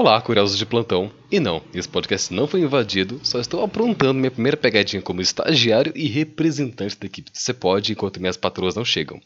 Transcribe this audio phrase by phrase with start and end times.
[0.00, 1.10] Olá, curiosos de plantão.
[1.30, 5.92] E não, esse podcast não foi invadido, só estou aprontando minha primeira pegadinha como estagiário
[5.94, 9.20] e representante da equipe do Cepod enquanto minhas patroas não chegam.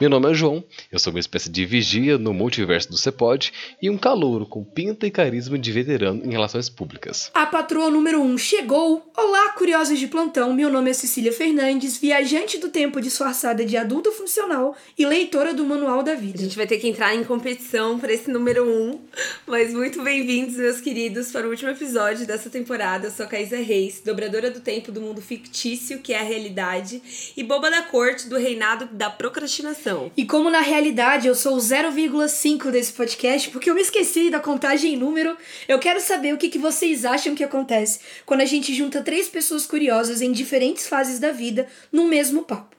[0.00, 0.62] Meu nome é João,
[0.92, 5.04] eu sou uma espécie de vigia no multiverso do Cepod e um calouro com pinta
[5.04, 7.28] e carisma de veterano em relações públicas.
[7.34, 9.10] A patroa número 1 um chegou.
[9.16, 10.54] Olá, curiosos de plantão.
[10.54, 15.64] Meu nome é Cecília Fernandes, viajante do tempo disfarçada de adulta funcional e leitora do
[15.64, 16.38] Manual da Vida.
[16.38, 19.00] A gente vai ter que entrar em competição para esse número 1, um,
[19.44, 23.06] mas muito bem-vindos, meus queridos, para o último episódio dessa temporada.
[23.06, 27.00] Eu sou a Caísa Reis, dobradora do tempo do mundo fictício, que é a realidade,
[27.36, 30.10] e boba da corte do reinado da procrastinação.
[30.16, 34.40] E como na realidade eu sou o 0,5 desse podcast, porque eu me esqueci da
[34.40, 35.36] contagem em número,
[35.68, 39.28] eu quero saber o que, que vocês acham que acontece quando a gente junta três
[39.28, 42.77] pessoas curiosas em diferentes fases da vida no mesmo papo.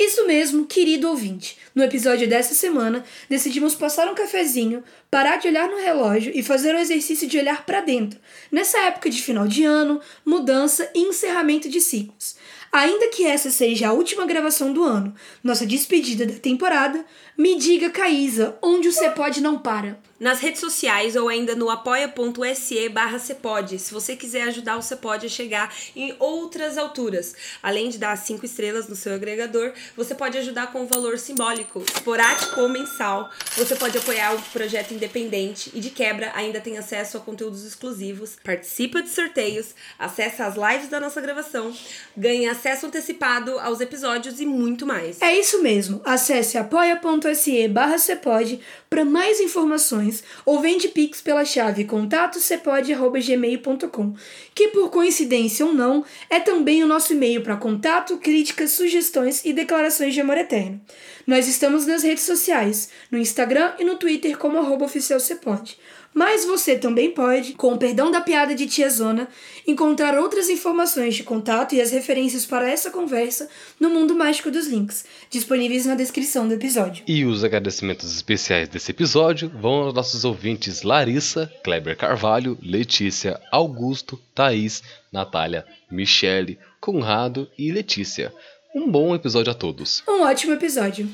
[0.00, 1.58] Isso mesmo, querido ouvinte.
[1.74, 6.74] No episódio dessa semana, decidimos passar um cafezinho, parar de olhar no relógio e fazer
[6.74, 8.18] o exercício de olhar para dentro,
[8.50, 12.34] nessa época de final de ano, mudança e encerramento de ciclos.
[12.72, 17.04] Ainda que essa seja a última gravação do ano, nossa despedida da temporada,
[17.36, 20.00] me diga, Caísa, onde o Cepode não para?
[20.20, 25.24] Nas redes sociais ou ainda no apoia.se barra Cepode, se você quiser ajudar o Cepode
[25.24, 27.34] a chegar em outras alturas.
[27.62, 31.82] Além de dar cinco estrelas no seu agregador, você pode ajudar com um valor simbólico,
[31.82, 33.30] esporádico ou mensal.
[33.56, 38.36] Você pode apoiar o projeto independente e de quebra ainda tem acesso a conteúdos exclusivos,
[38.44, 41.74] participa de sorteios, acessa as lives da nossa gravação,
[42.14, 45.22] ganha acesso antecipado aos episódios e muito mais.
[45.22, 46.02] É isso mesmo.
[46.04, 48.60] Acesse apoia.se barra Cepode
[48.90, 50.09] para mais informações
[50.44, 54.14] ou vende Pix pela chave contatocepode.gmail.com,
[54.54, 59.52] que por coincidência ou não, é também o nosso e-mail para contato, críticas, sugestões e
[59.52, 60.80] declarações de amor eterno.
[61.26, 65.78] Nós estamos nas redes sociais, no Instagram e no Twitter como arroba oficialcepode.
[66.12, 69.28] Mas você também pode, com o perdão da piada de Tia Zona,
[69.66, 73.48] encontrar outras informações de contato e as referências para essa conversa
[73.78, 77.04] no Mundo Mágico dos Links, disponíveis na descrição do episódio.
[77.06, 84.20] E os agradecimentos especiais desse episódio vão aos nossos ouvintes Larissa, Kleber Carvalho, Letícia, Augusto,
[84.34, 84.82] Thaís,
[85.12, 88.32] Natália, Michele, Conrado e Letícia.
[88.74, 90.02] Um bom episódio a todos.
[90.08, 91.08] Um ótimo episódio.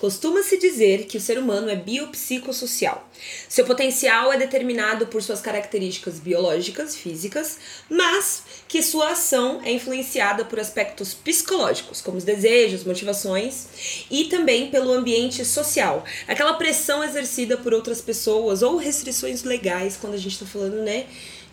[0.00, 3.06] Costuma-se dizer que o ser humano é biopsicossocial.
[3.46, 10.42] Seu potencial é determinado por suas características biológicas, físicas, mas que sua ação é influenciada
[10.42, 16.02] por aspectos psicológicos, como os desejos, motivações, e também pelo ambiente social.
[16.26, 21.04] Aquela pressão exercida por outras pessoas ou restrições legais, quando a gente está falando, né?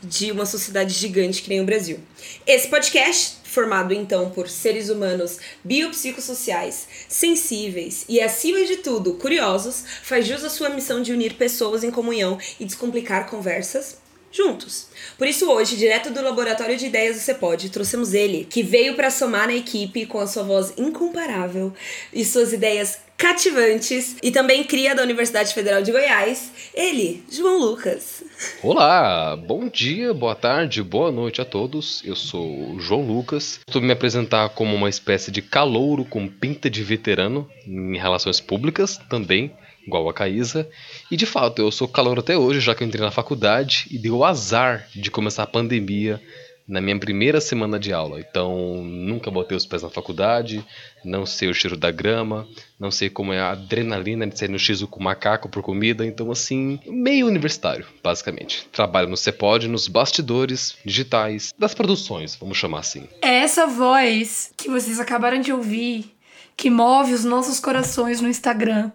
[0.04, 2.00] De uma sociedade gigante que nem o Brasil.
[2.46, 10.26] Esse podcast, formado então por seres humanos biopsicossociais, sensíveis e, acima de tudo, curiosos, faz
[10.26, 13.98] jus à sua missão de unir pessoas em comunhão e descomplicar conversas
[14.32, 14.88] juntos.
[15.18, 19.10] Por isso hoje, direto do Laboratório de Ideias do Cepod, trouxemos ele, que veio para
[19.10, 21.74] somar na equipe com a sua voz incomparável
[22.14, 28.24] e suas ideias cativantes e também cria da Universidade Federal de Goiás, ele, João Lucas.
[28.62, 32.04] Olá, bom dia, boa tarde, boa noite a todos.
[32.06, 33.60] Eu sou o João Lucas.
[33.68, 39.00] Estou me apresentar como uma espécie de calouro com pinta de veterano em relações públicas
[39.10, 39.52] também,
[39.88, 40.70] igual a Caísa.
[41.10, 43.98] E de fato, eu sou calouro até hoje, já que eu entrei na faculdade e
[43.98, 46.22] deu azar de começar a pandemia
[46.68, 48.20] na minha primeira semana de aula.
[48.20, 50.66] Então, nunca botei os pés na faculdade,
[51.06, 52.46] não sei o cheiro da grama,
[52.78, 56.06] não sei como é a adrenalina de sair no X com macaco por comida.
[56.06, 58.68] Então, assim, meio universitário, basicamente.
[58.70, 63.08] Trabalho no CEPOD, nos bastidores digitais das produções, vamos chamar assim.
[63.22, 66.18] É essa voz que vocês acabaram de ouvir
[66.58, 68.92] que move os nossos corações no Instagram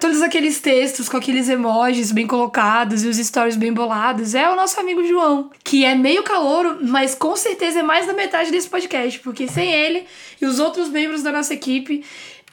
[0.00, 4.56] todos aqueles textos com aqueles emojis bem colocados e os stories bem bolados é o
[4.56, 8.68] nosso amigo João, que é meio calouro, mas com certeza é mais da metade desse
[8.68, 10.06] podcast, porque sem ele
[10.40, 12.02] e os outros membros da nossa equipe,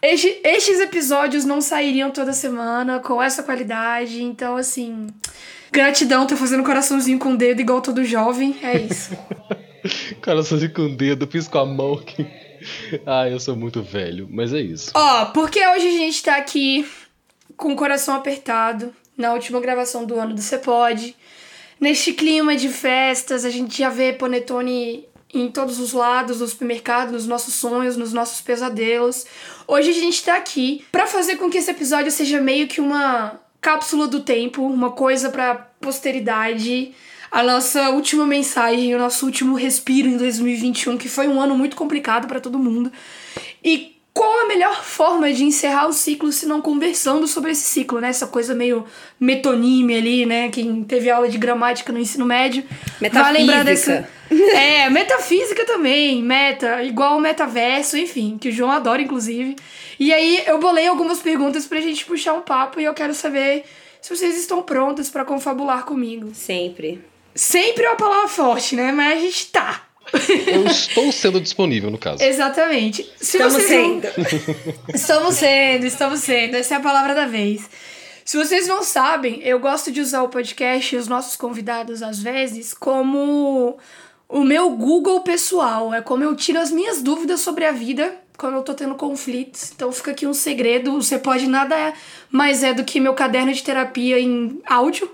[0.01, 4.21] este, estes episódios não sairiam toda semana com essa qualidade.
[4.21, 5.07] Então, assim,
[5.71, 9.17] gratidão, tô fazendo coraçãozinho com o dedo igual todo jovem, é isso.
[10.21, 12.27] coraçãozinho com o dedo, fiz com a mão aqui.
[13.05, 14.91] Ah, eu sou muito velho, mas é isso.
[14.93, 16.85] Ó, porque hoje a gente tá aqui
[17.57, 21.15] com o coração apertado na última gravação do ano do Cepod.
[21.79, 27.11] Neste clima de festas, a gente já vê Panetone em todos os lados, no supermercado,
[27.11, 29.25] nos nossos sonhos, nos nossos pesadelos.
[29.67, 33.39] Hoje a gente tá aqui para fazer com que esse episódio seja meio que uma
[33.59, 36.93] cápsula do tempo, uma coisa para posteridade,
[37.29, 41.75] a nossa última mensagem, o nosso último respiro em 2021, que foi um ano muito
[41.75, 42.91] complicado para todo mundo.
[43.63, 48.01] E qual a melhor forma de encerrar o ciclo se não conversando sobre esse ciclo,
[48.01, 48.09] né?
[48.09, 48.83] Essa coisa meio
[49.19, 50.49] metonime ali, né?
[50.49, 52.63] Quem teve aula de gramática no ensino médio
[52.99, 53.23] metafísica.
[53.23, 54.03] vai lembrar desse.
[54.29, 59.55] É, metafísica também, meta, igual o metaverso, enfim, que o João adora, inclusive.
[59.99, 63.63] E aí eu bolei algumas perguntas pra gente puxar um papo e eu quero saber
[64.01, 66.31] se vocês estão prontas para confabular comigo.
[66.33, 67.01] Sempre.
[67.35, 68.91] Sempre é uma palavra forte, né?
[68.91, 69.86] Mas a gente tá.
[70.47, 72.23] Eu estou sendo disponível, no caso.
[72.23, 73.03] Exatamente.
[73.19, 74.07] Se Estamos não- sendo.
[74.93, 76.55] Estamos sendo, estamos sendo.
[76.55, 77.69] Essa é a palavra da vez.
[78.23, 82.19] Se vocês não sabem, eu gosto de usar o podcast e os nossos convidados, às
[82.19, 83.77] vezes, como
[84.27, 85.93] o meu Google pessoal.
[85.93, 89.71] É como eu tiro as minhas dúvidas sobre a vida quando eu tô tendo conflitos.
[89.73, 91.01] Então fica aqui um segredo.
[91.01, 91.93] Você pode nada
[92.29, 95.09] mais é do que meu caderno de terapia em áudio.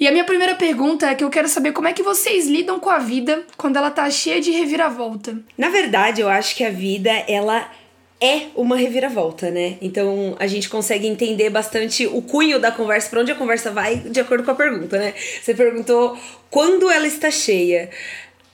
[0.00, 2.80] E a minha primeira pergunta é que eu quero saber como é que vocês lidam
[2.80, 5.36] com a vida quando ela tá cheia de reviravolta.
[5.58, 7.70] Na verdade, eu acho que a vida, ela
[8.18, 9.76] é uma reviravolta, né?
[9.82, 13.96] Então a gente consegue entender bastante o cunho da conversa, pra onde a conversa vai,
[13.96, 15.12] de acordo com a pergunta, né?
[15.42, 16.18] Você perguntou
[16.48, 17.90] quando ela está cheia.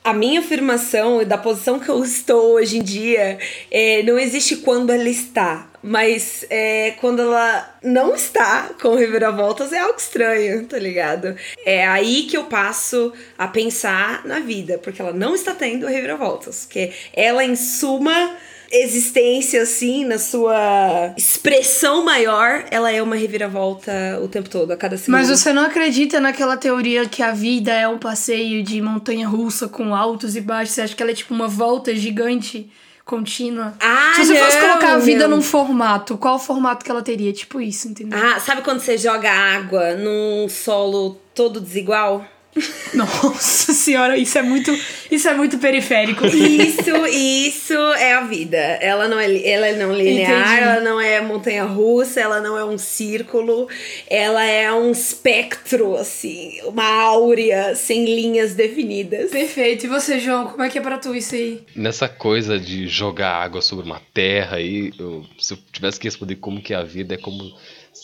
[0.06, 4.92] A minha afirmação da posição que eu estou hoje em dia é, não existe quando
[4.92, 11.34] ela está, mas é, quando ela não está com reviravoltas é algo estranho, tá ligado?
[11.64, 16.66] É aí que eu passo a pensar na vida, porque ela não está tendo reviravoltas,
[16.66, 18.36] porque ela em suma
[18.70, 23.92] existência, assim, na sua expressão maior, ela é uma reviravolta
[24.22, 25.12] o tempo todo, a cada segundo.
[25.18, 29.68] Mas você não acredita naquela teoria que a vida é um passeio de montanha russa
[29.68, 30.74] com altos e baixos?
[30.74, 32.70] Você acha que ela é tipo uma volta gigante,
[33.04, 33.74] contínua?
[33.80, 35.36] Ah, Se você fosse não, colocar a vida não.
[35.36, 37.32] num formato, qual formato que ela teria?
[37.32, 38.18] Tipo isso, entendeu?
[38.20, 42.26] Ah, sabe quando você joga água num solo todo desigual?
[42.94, 44.70] Nossa senhora, isso é muito,
[45.10, 46.26] isso é muito periférico.
[46.26, 48.56] Isso, isso é a vida.
[48.56, 50.62] Ela não é, ela não é linear, Entendi.
[50.62, 53.68] ela não é montanha russa, ela não é um círculo,
[54.08, 59.30] ela é um espectro, assim, uma áurea sem linhas definidas.
[59.30, 59.84] Perfeito.
[59.84, 61.60] E você, João, como é que é pra tu isso aí?
[61.74, 66.36] Nessa coisa de jogar água sobre uma terra aí, eu- se eu tivesse que responder
[66.36, 67.52] como que é a vida, é como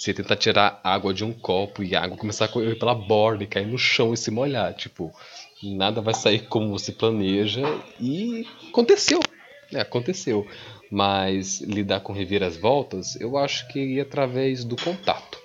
[0.01, 3.45] você tentar tirar água de um copo e a água começar a correr pela borda
[3.45, 4.75] e cair no chão e se molhar.
[4.75, 5.13] Tipo,
[5.63, 7.63] nada vai sair como você planeja
[8.01, 9.21] e aconteceu.
[9.73, 10.47] É, aconteceu.
[10.91, 15.39] Mas lidar com reviravoltas, eu acho que ia através do contato.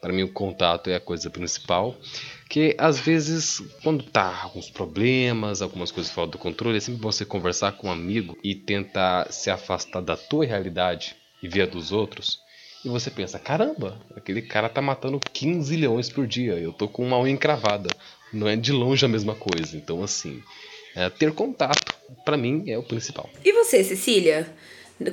[0.00, 1.94] Para mim, o contato é a coisa principal.
[2.48, 7.24] Que às vezes, quando tá alguns problemas, algumas coisas fora do controle, é sempre você
[7.24, 11.92] conversar com um amigo e tentar se afastar da tua realidade e ver a dos
[11.92, 12.38] outros.
[12.84, 17.04] E você pensa: caramba, aquele cara tá matando 15 leões por dia, eu tô com
[17.04, 17.90] uma unha encravada.
[18.32, 19.76] Não é de longe a mesma coisa.
[19.76, 20.40] Então, assim,
[20.94, 21.94] é, ter contato,
[22.24, 23.28] para mim, é o principal.
[23.44, 24.48] E você, Cecília?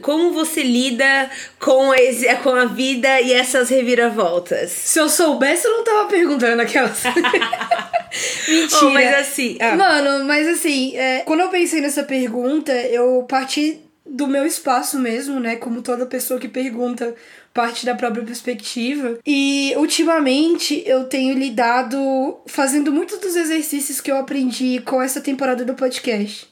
[0.01, 1.29] Como você lida
[1.59, 4.69] com, esse, com a vida e essas reviravoltas?
[4.69, 7.03] Se eu soubesse, eu não tava perguntando aquelas.
[8.47, 8.81] Mentira.
[8.81, 9.57] Oh, mas assim.
[9.61, 14.99] ah, Mano, mas assim, é, quando eu pensei nessa pergunta, eu parti do meu espaço
[14.99, 15.55] mesmo, né?
[15.55, 17.13] Como toda pessoa que pergunta,
[17.53, 19.19] parte da própria perspectiva.
[19.25, 25.65] E ultimamente eu tenho lidado fazendo muitos dos exercícios que eu aprendi com essa temporada
[25.65, 26.47] do podcast.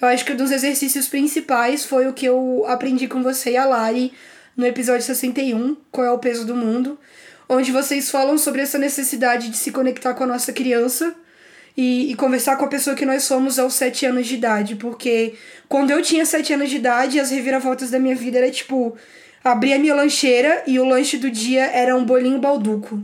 [0.00, 3.56] Eu acho que um dos exercícios principais foi o que eu aprendi com você e
[3.56, 4.12] a Lari
[4.56, 6.98] no episódio 61, Qual é o Peso do Mundo,
[7.48, 11.14] onde vocês falam sobre essa necessidade de se conectar com a nossa criança
[11.76, 14.76] e, e conversar com a pessoa que nós somos aos sete anos de idade.
[14.76, 15.34] Porque
[15.68, 18.96] quando eu tinha sete anos de idade, as reviravoltas da minha vida era tipo
[19.42, 23.02] abrir a minha lancheira e o lanche do dia era um bolinho balduco.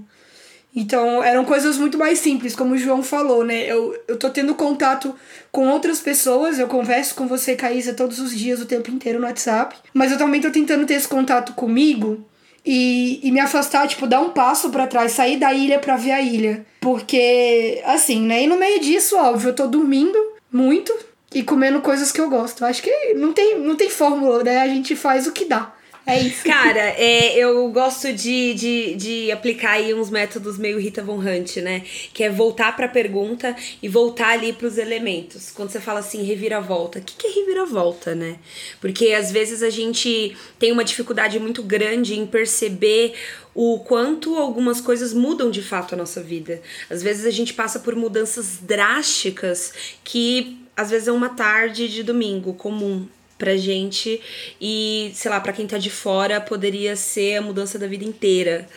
[0.74, 3.64] Então, eram coisas muito mais simples, como o João falou, né?
[3.66, 5.12] Eu, eu tô tendo contato
[5.50, 9.26] com outras pessoas, eu converso com você, Caísa, todos os dias, o tempo inteiro no
[9.26, 9.74] WhatsApp.
[9.92, 12.24] Mas eu também tô tentando ter esse contato comigo
[12.64, 16.12] e, e me afastar, tipo, dar um passo pra trás, sair da ilha pra ver
[16.12, 16.64] a ilha.
[16.81, 18.43] Porque, assim, né?
[18.43, 20.19] E no meio disso, óbvio, eu tô dormindo
[20.52, 20.93] muito
[21.35, 22.64] e comendo coisas que eu gosto.
[22.64, 24.61] Acho que não tem, não tem fórmula, né?
[24.61, 25.73] A gente faz o que dá.
[26.07, 26.45] É isso.
[26.45, 31.59] Cara, é, eu gosto de, de, de aplicar aí uns métodos meio Rita Von Hunt,
[31.59, 31.83] né?
[32.12, 35.50] Que é voltar pra pergunta e voltar ali pros elementos.
[35.50, 38.38] Quando você fala assim, reviravolta, o que, que é reviravolta, né?
[38.80, 43.14] Porque às vezes a gente tem uma dificuldade muito grande em perceber
[43.54, 46.62] o quanto algumas coisas mudam de fato a nossa vida.
[46.88, 52.02] Às vezes a gente passa por mudanças drásticas que às vezes é uma tarde de
[52.02, 53.07] domingo comum
[53.40, 54.20] pra gente
[54.61, 58.68] e, sei lá, pra quem tá de fora poderia ser a mudança da vida inteira.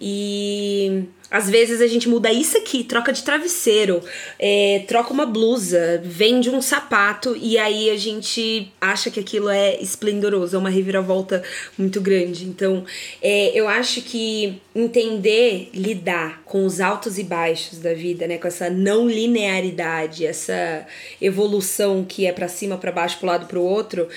[0.00, 4.02] E às vezes a gente muda isso aqui, troca de travesseiro,
[4.38, 9.80] é, troca uma blusa, vende um sapato e aí a gente acha que aquilo é
[9.80, 11.42] esplendoroso, é uma reviravolta
[11.76, 12.44] muito grande.
[12.46, 12.84] Então,
[13.20, 18.48] é, eu acho que entender, lidar com os altos e baixos da vida, né, com
[18.48, 20.86] essa não linearidade, essa
[21.20, 24.08] evolução que é para cima, para baixo, para lado, para o outro,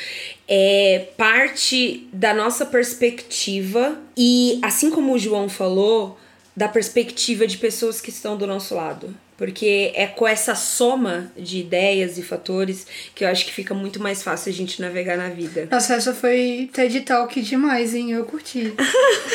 [0.47, 6.17] é parte da nossa perspectiva e assim como o João falou,
[6.55, 9.15] da perspectiva de pessoas que estão do nosso lado.
[9.37, 13.99] Porque é com essa soma de ideias e fatores que eu acho que fica muito
[13.99, 15.67] mais fácil a gente navegar na vida.
[15.71, 18.11] Nossa, essa foi TED Talk demais, hein?
[18.11, 18.73] Eu curti.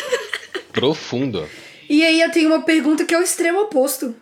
[0.72, 1.48] Profundo.
[1.88, 4.14] E aí eu tenho uma pergunta que é o extremo oposto.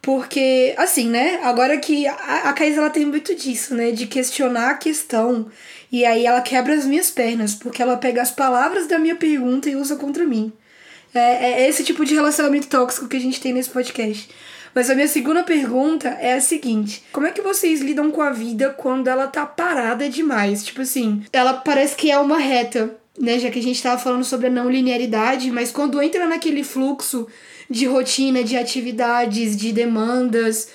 [0.00, 1.40] Porque, assim, né?
[1.42, 2.14] Agora que a,
[2.48, 3.90] a Caís, ela tem muito disso, né?
[3.90, 5.50] De questionar a questão.
[5.90, 9.68] E aí ela quebra as minhas pernas, porque ela pega as palavras da minha pergunta
[9.68, 10.52] e usa contra mim.
[11.14, 14.28] É, é esse tipo de relacionamento tóxico que a gente tem nesse podcast.
[14.74, 18.30] Mas a minha segunda pergunta é a seguinte: como é que vocês lidam com a
[18.30, 20.64] vida quando ela tá parada demais?
[20.64, 23.38] Tipo assim, ela parece que é uma reta, né?
[23.38, 27.26] Já que a gente tava falando sobre a não linearidade, mas quando entra naquele fluxo
[27.68, 30.68] de rotina, de atividades, de demandas,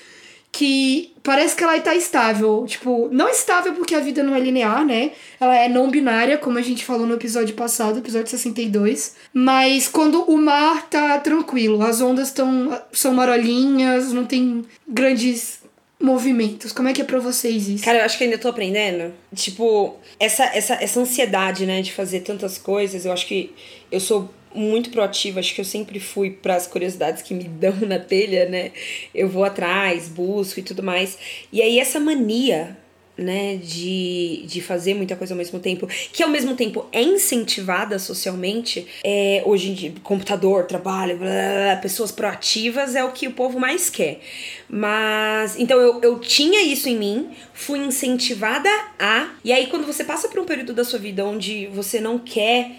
[0.51, 2.65] que parece que ela tá estável.
[2.68, 5.12] Tipo, não estável porque a vida não é linear, né?
[5.39, 9.15] Ela é não binária, como a gente falou no episódio passado, episódio 62.
[9.34, 15.63] Mas quando o mar tá tranquilo, as ondas tão, são marolinhas, não tem grandes
[16.00, 16.74] movimentos.
[16.74, 17.86] Como é que é pra vocês isso?
[17.86, 19.13] Cara, eu acho que ainda tô aprendendo.
[19.34, 23.53] Tipo, essa, essa, essa ansiedade, né, de fazer tantas coisas, eu acho que
[23.89, 27.75] eu sou muito proativa, acho que eu sempre fui para as curiosidades que me dão
[27.81, 28.72] na telha, né?
[29.13, 31.17] Eu vou atrás, busco e tudo mais.
[31.51, 32.77] E aí essa mania,
[33.17, 38.00] né, de, de fazer muita coisa ao mesmo tempo, que ao mesmo tempo é incentivada
[38.00, 43.31] socialmente, é, hoje em dia, computador, trabalho, blá, blá, pessoas proativas é o que o
[43.31, 44.19] povo mais quer.
[44.67, 50.03] Mas, então eu, eu tinha isso em mim, fui incentivada a, e aí quando você
[50.03, 52.72] passa por um período da sua vida onde você não quer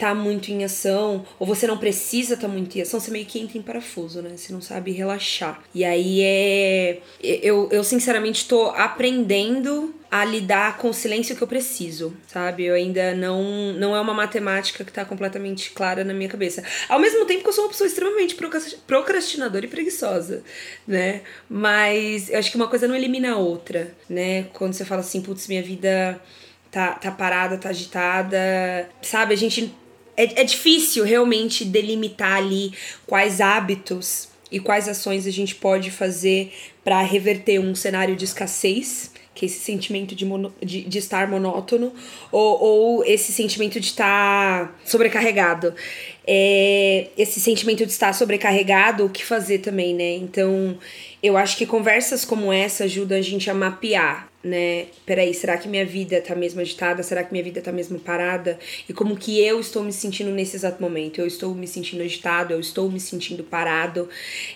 [0.00, 3.38] tá muito em ação, ou você não precisa tá muito em ação, você meio que
[3.38, 4.30] entra em parafuso, né?
[4.34, 5.62] Você não sabe relaxar.
[5.74, 6.98] E aí é.
[7.22, 12.64] Eu, eu sinceramente tô aprendendo a lidar com o silêncio que eu preciso, sabe?
[12.64, 16.64] Eu ainda não não é uma matemática que tá completamente clara na minha cabeça.
[16.88, 18.34] Ao mesmo tempo que eu sou uma pessoa extremamente
[18.86, 20.42] procrastinadora e preguiçosa,
[20.88, 21.20] né?
[21.46, 24.44] Mas eu acho que uma coisa não elimina a outra, né?
[24.54, 26.18] Quando você fala assim, putz, minha vida
[26.70, 29.34] tá, tá parada, tá agitada, sabe?
[29.34, 29.74] A gente
[30.20, 32.72] é, é difícil realmente delimitar ali
[33.06, 36.52] quais hábitos e quais ações a gente pode fazer
[36.84, 41.28] para reverter um cenário de escassez, que é esse sentimento de, mono, de, de estar
[41.28, 41.94] monótono,
[42.30, 45.72] ou, ou esse sentimento de estar sobrecarregado.
[46.32, 50.12] É, esse sentimento de estar sobrecarregado, o que fazer também, né?
[50.12, 50.78] Então,
[51.20, 54.86] eu acho que conversas como essa ajudam a gente a mapear né?
[55.04, 57.02] Peraí, será que minha vida tá mesmo agitada?
[57.02, 58.58] Será que minha vida tá mesmo parada?
[58.88, 61.20] E como que eu estou me sentindo nesse exato momento?
[61.20, 64.08] Eu estou me sentindo agitado, eu estou me sentindo parado.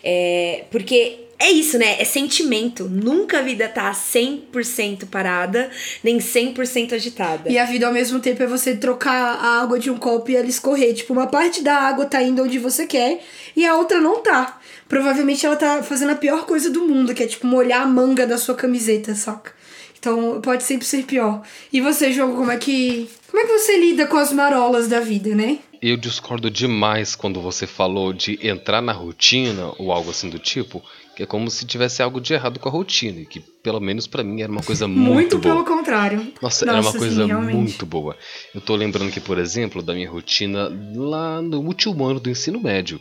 [0.02, 2.00] É, porque é isso, né?
[2.00, 2.88] É sentimento.
[2.88, 5.70] Nunca a vida tá 100% parada,
[6.02, 7.50] nem 100% agitada.
[7.50, 10.36] E a vida ao mesmo tempo é você trocar a água de um copo e
[10.36, 10.94] ela escorrer.
[10.94, 13.24] Tipo, uma parte da água tá indo onde você quer
[13.56, 14.60] e a outra não tá.
[14.88, 18.26] Provavelmente ela tá fazendo a pior coisa do mundo, que é tipo molhar a manga
[18.26, 19.52] da sua camiseta, saca?
[19.98, 21.42] Então pode sempre ser pior.
[21.72, 23.08] E você, jogo, como é que.
[23.30, 25.58] Como é que você lida com as marolas da vida, né?
[25.80, 30.82] Eu discordo demais quando você falou de entrar na rotina ou algo assim do tipo,
[31.14, 34.06] que é como se tivesse algo de errado com a rotina, e que pelo menos
[34.06, 35.54] para mim era uma coisa muito, muito boa.
[35.54, 36.18] pelo contrário.
[36.40, 38.16] Nossa, Nossa era uma coisa sim, muito boa.
[38.54, 42.60] Eu tô lembrando aqui, por exemplo, da minha rotina lá no último ano do ensino
[42.60, 43.00] médio,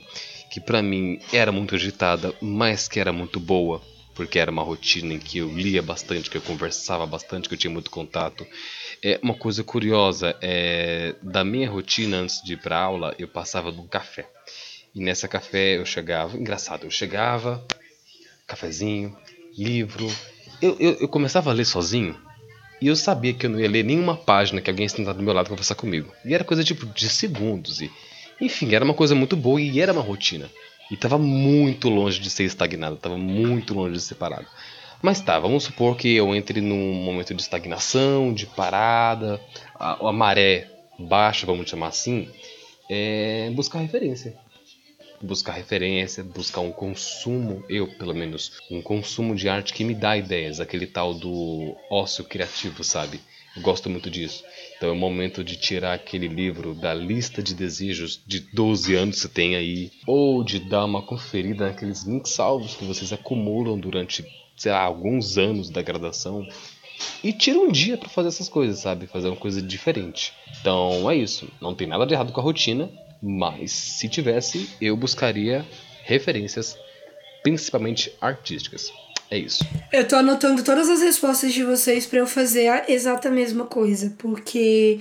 [0.51, 3.82] que para mim era muito agitada, mas que era muito boa
[4.15, 7.58] porque era uma rotina em que eu lia bastante, que eu conversava bastante, que eu
[7.58, 8.46] tinha muito contato.
[9.01, 13.72] É uma coisa curiosa, é, da minha rotina antes de ir para aula, eu passava
[13.72, 14.29] num café.
[14.93, 17.65] E nessa café eu chegava, engraçado, eu chegava,
[18.53, 19.15] cafezinho,
[19.57, 20.07] livro.
[20.62, 22.15] Eu, eu, eu começava a ler sozinho
[22.81, 25.33] e eu sabia que eu não ia ler nenhuma página que alguém sentado do meu
[25.33, 26.12] lado conversar comigo.
[26.24, 27.81] E era coisa tipo de segundos.
[27.81, 27.91] E,
[28.39, 30.50] enfim, era uma coisa muito boa e era uma rotina.
[30.91, 34.45] E estava muito longe de ser estagnado, estava muito longe de ser parado.
[35.01, 39.41] Mas tá, vamos supor que eu entre num momento de estagnação, de parada,
[39.75, 40.67] a, a maré
[40.98, 42.29] baixa, vamos chamar assim,
[42.89, 44.36] é buscar referência.
[45.24, 50.18] Buscar referência, buscar um consumo, eu pelo menos, um consumo de arte que me dá
[50.18, 53.20] ideias, aquele tal do ócio criativo, sabe?
[53.56, 54.44] Eu gosto muito disso.
[54.75, 59.15] Então é o momento de tirar aquele livro da lista de desejos de 12 anos
[59.15, 63.80] que você tem aí, ou de dar uma conferida naqueles links salvos que vocês acumulam
[63.80, 64.25] durante,
[64.58, 66.48] sei lá, alguns anos da graduação.
[67.24, 69.08] E tira um dia para fazer essas coisas, sabe?
[69.08, 70.34] Fazer uma coisa diferente.
[70.60, 71.48] Então é isso.
[71.62, 72.89] Não tem nada de errado com a rotina,
[73.25, 75.65] mas se tivesse, eu buscaria
[76.03, 76.77] referências,
[77.42, 78.92] principalmente artísticas.
[79.32, 79.65] É isso.
[79.94, 84.13] Eu tô anotando todas as respostas de vocês para eu fazer a exata mesma coisa,
[84.18, 85.00] porque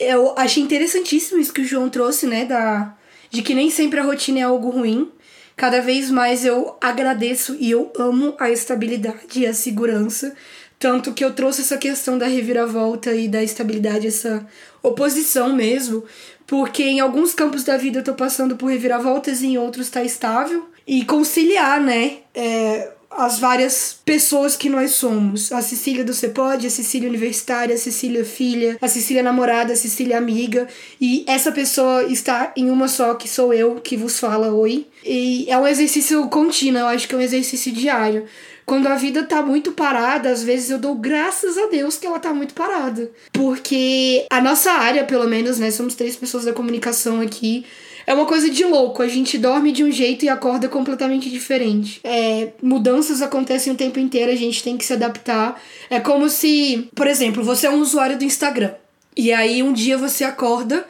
[0.00, 2.96] eu achei interessantíssimo isso que o João trouxe, né, da
[3.30, 5.10] de que nem sempre a rotina é algo ruim.
[5.56, 10.34] Cada vez mais eu agradeço e eu amo a estabilidade e a segurança,
[10.78, 14.46] tanto que eu trouxe essa questão da reviravolta e da estabilidade, essa
[14.82, 16.04] oposição mesmo,
[16.46, 20.02] porque em alguns campos da vida eu tô passando por reviravoltas e em outros tá
[20.02, 20.68] estável.
[20.86, 22.18] E conciliar, né?
[22.34, 25.52] É, as várias pessoas que nós somos.
[25.52, 30.18] A Cecília do Cepode, a Cecília universitária, a Cecília filha, a Cecília namorada, a Cecília
[30.18, 30.68] amiga.
[31.00, 34.86] E essa pessoa está em uma só, que sou eu, que vos fala oi.
[35.04, 38.24] E é um exercício contínuo, eu acho que é um exercício diário.
[38.66, 42.18] Quando a vida tá muito parada, às vezes eu dou graças a Deus que ela
[42.18, 43.10] tá muito parada.
[43.32, 45.70] Porque a nossa área, pelo menos, né?
[45.70, 47.64] Somos três pessoas da comunicação aqui
[48.06, 49.02] é uma coisa de louco.
[49.02, 52.00] A gente dorme de um jeito e acorda completamente diferente.
[52.04, 55.60] É, mudanças acontecem o tempo inteiro, a gente tem que se adaptar.
[55.88, 58.72] É como se, por exemplo, você é um usuário do Instagram.
[59.16, 60.84] E aí um dia você acorda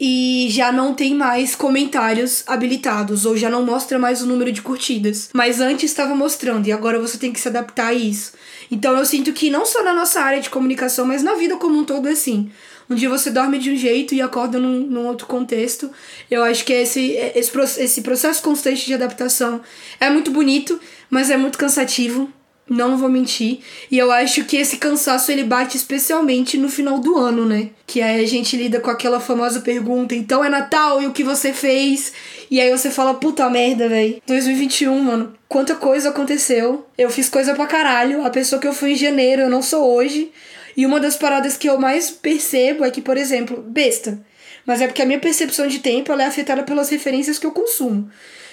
[0.00, 4.62] e já não tem mais comentários habilitados ou já não mostra mais o número de
[4.62, 5.30] curtidas.
[5.32, 8.32] Mas antes estava mostrando e agora você tem que se adaptar a isso.
[8.70, 11.78] Então eu sinto que não só na nossa área de comunicação, mas na vida como
[11.78, 12.50] um todo é assim.
[12.88, 15.90] Um dia você dorme de um jeito e acorda num, num outro contexto.
[16.30, 17.50] Eu acho que esse, esse,
[17.82, 19.60] esse processo constante de adaptação
[20.00, 22.32] é muito bonito, mas é muito cansativo.
[22.68, 23.60] Não vou mentir.
[23.90, 27.70] E eu acho que esse cansaço ele bate especialmente no final do ano, né?
[27.86, 31.24] Que aí a gente lida com aquela famosa pergunta: então é Natal e o que
[31.24, 32.12] você fez?
[32.50, 34.20] E aí você fala: puta merda, velho.
[34.26, 35.32] 2021, mano.
[35.48, 36.86] Quanta coisa aconteceu.
[36.96, 38.24] Eu fiz coisa pra caralho.
[38.24, 40.30] A pessoa que eu fui em janeiro, eu não sou hoje.
[40.76, 44.20] E uma das paradas que eu mais percebo é que, por exemplo, besta.
[44.66, 47.50] Mas é porque a minha percepção de tempo ela é afetada pelas referências que eu
[47.50, 48.10] consumo.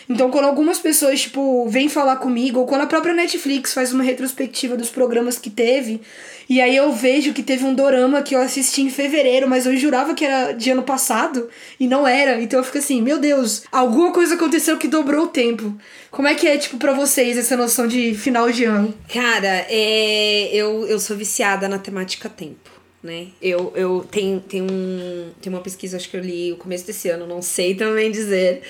[0.07, 4.03] Então, quando algumas pessoas, tipo, vêm falar comigo, ou quando a própria Netflix faz uma
[4.03, 5.99] retrospectiva dos programas que teve,
[6.47, 9.75] e aí eu vejo que teve um dorama que eu assisti em fevereiro, mas eu
[9.75, 12.39] jurava que era de ano passado, e não era.
[12.39, 15.75] Então eu fico assim, meu Deus, alguma coisa aconteceu que dobrou o tempo.
[16.11, 18.93] Como é que é, tipo, pra vocês essa noção de final de ano?
[19.11, 22.74] Cara, é, eu, eu sou viciada na temática tempo
[23.05, 23.27] né?
[23.41, 27.07] Eu, eu tenho, tenho, um, tem uma pesquisa, acho que eu li no começo desse
[27.09, 28.63] ano, não sei também dizer,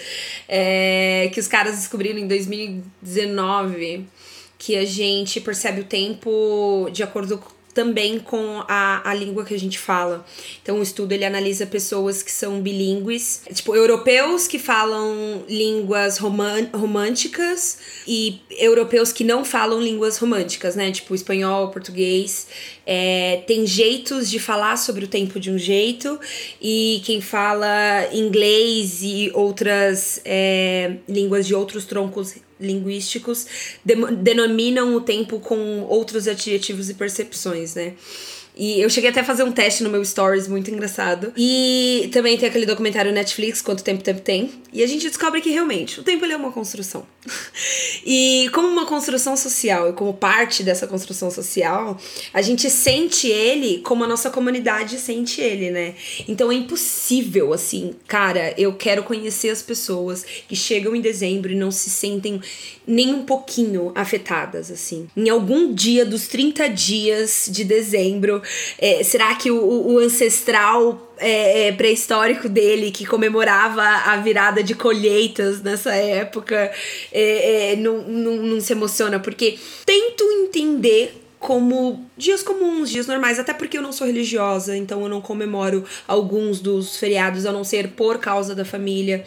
[0.47, 4.05] é, que os caras descobriram em 2019
[4.57, 7.41] que a gente percebe o tempo de acordo
[7.75, 10.25] também com a, a língua que a gente fala.
[10.63, 17.77] Então, o estudo ele analisa pessoas que são bilíngues, tipo, europeus que falam línguas românticas
[18.07, 20.89] e europeus que não falam línguas românticas, né?
[20.89, 22.47] Tipo, espanhol, português.
[22.85, 26.17] É, tem jeitos de falar sobre o tempo de um jeito,
[26.61, 33.47] e quem fala inglês e outras é, línguas de outros troncos linguísticos
[34.21, 37.93] denominam o tempo com outros adjetivos e percepções, né?
[38.55, 41.33] E eu cheguei até a fazer um teste no meu stories, muito engraçado.
[41.35, 44.51] E também tem aquele documentário Netflix, Quanto Tempo Tempo Tem.
[44.71, 47.05] E a gente descobre que realmente o tempo é uma construção.
[48.05, 51.99] e como uma construção social e como parte dessa construção social,
[52.33, 55.95] a gente sente ele como a nossa comunidade sente ele, né?
[56.27, 61.55] Então é impossível, assim, cara, eu quero conhecer as pessoas que chegam em dezembro e
[61.55, 62.41] não se sentem
[62.87, 65.07] nem um pouquinho afetadas, assim.
[65.15, 68.41] Em algum dia dos 30 dias de dezembro,
[68.77, 74.75] é, será que o, o ancestral é, é, pré-histórico dele, que comemorava a virada de
[74.75, 76.71] colheitas nessa época,
[77.11, 79.19] é, é, não, não, não se emociona?
[79.19, 85.03] Porque tento entender como dias comuns, dias normais, até porque eu não sou religiosa, então
[85.03, 89.23] eu não comemoro alguns dos feriados, a não ser por causa da família.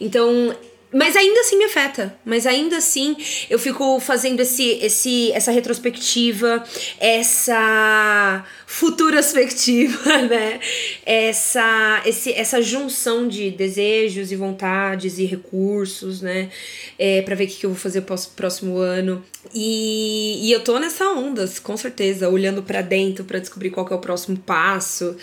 [0.00, 0.52] Então
[0.92, 2.14] mas ainda assim me afeta.
[2.24, 3.16] Mas ainda assim
[3.48, 6.64] eu fico fazendo esse, esse, essa retrospectiva,
[6.98, 10.60] essa futurospectiva, né?
[11.06, 16.50] Essa, esse, essa junção de desejos e vontades e recursos, né?
[16.98, 19.24] É, para ver o que, eu vou fazer pro próximo ano.
[19.54, 23.94] E, e eu tô nessa onda, com certeza, olhando para dentro para descobrir qual é
[23.94, 25.16] o próximo passo.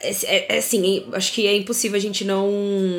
[0.00, 2.50] É, é assim, acho que é impossível a gente não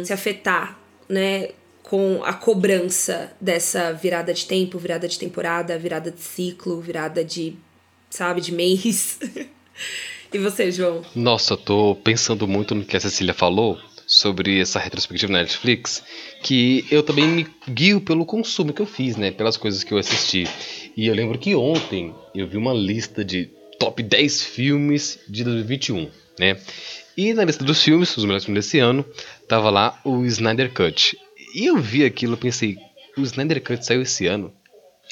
[0.03, 1.49] se afetar, né?
[1.89, 7.55] Com a cobrança dessa virada de tempo, virada de temporada, virada de ciclo, virada de,
[8.11, 9.17] sabe, de mês.
[10.31, 11.01] e você, João?
[11.15, 16.03] Nossa, eu tô pensando muito no que a Cecília falou sobre essa retrospectiva na Netflix,
[16.43, 19.97] que eu também me guio pelo consumo que eu fiz, né, pelas coisas que eu
[19.97, 20.47] assisti.
[20.95, 23.49] E eu lembro que ontem eu vi uma lista de
[23.79, 26.55] top 10 filmes de 2021, né?
[27.17, 29.03] E na lista dos filmes, os melhores filmes desse ano,
[29.47, 31.17] tava lá o Snyder Cut.
[31.53, 32.77] E eu vi aquilo e pensei,
[33.17, 34.53] o Snyder Cut saiu esse ano?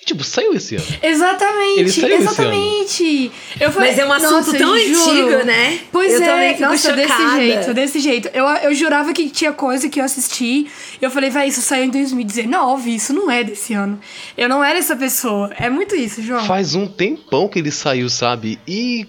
[0.05, 0.85] Tipo, saiu esse ano.
[1.03, 3.31] Exatamente, Ele saiu esse exatamente.
[3.59, 5.79] Eu falei, Mas é um assunto nossa, tão antigo, né?
[5.91, 8.29] Pois Eu é, também fico nossa, desse jeito, desse jeito.
[8.33, 10.67] Eu, eu jurava que tinha coisa que eu assisti.
[11.01, 13.99] E eu falei, vai, isso saiu em 2019, isso não é desse ano.
[14.37, 15.51] Eu não era essa pessoa.
[15.57, 16.45] É muito isso, João.
[16.45, 18.59] Faz um tempão que ele saiu, sabe?
[18.65, 19.05] E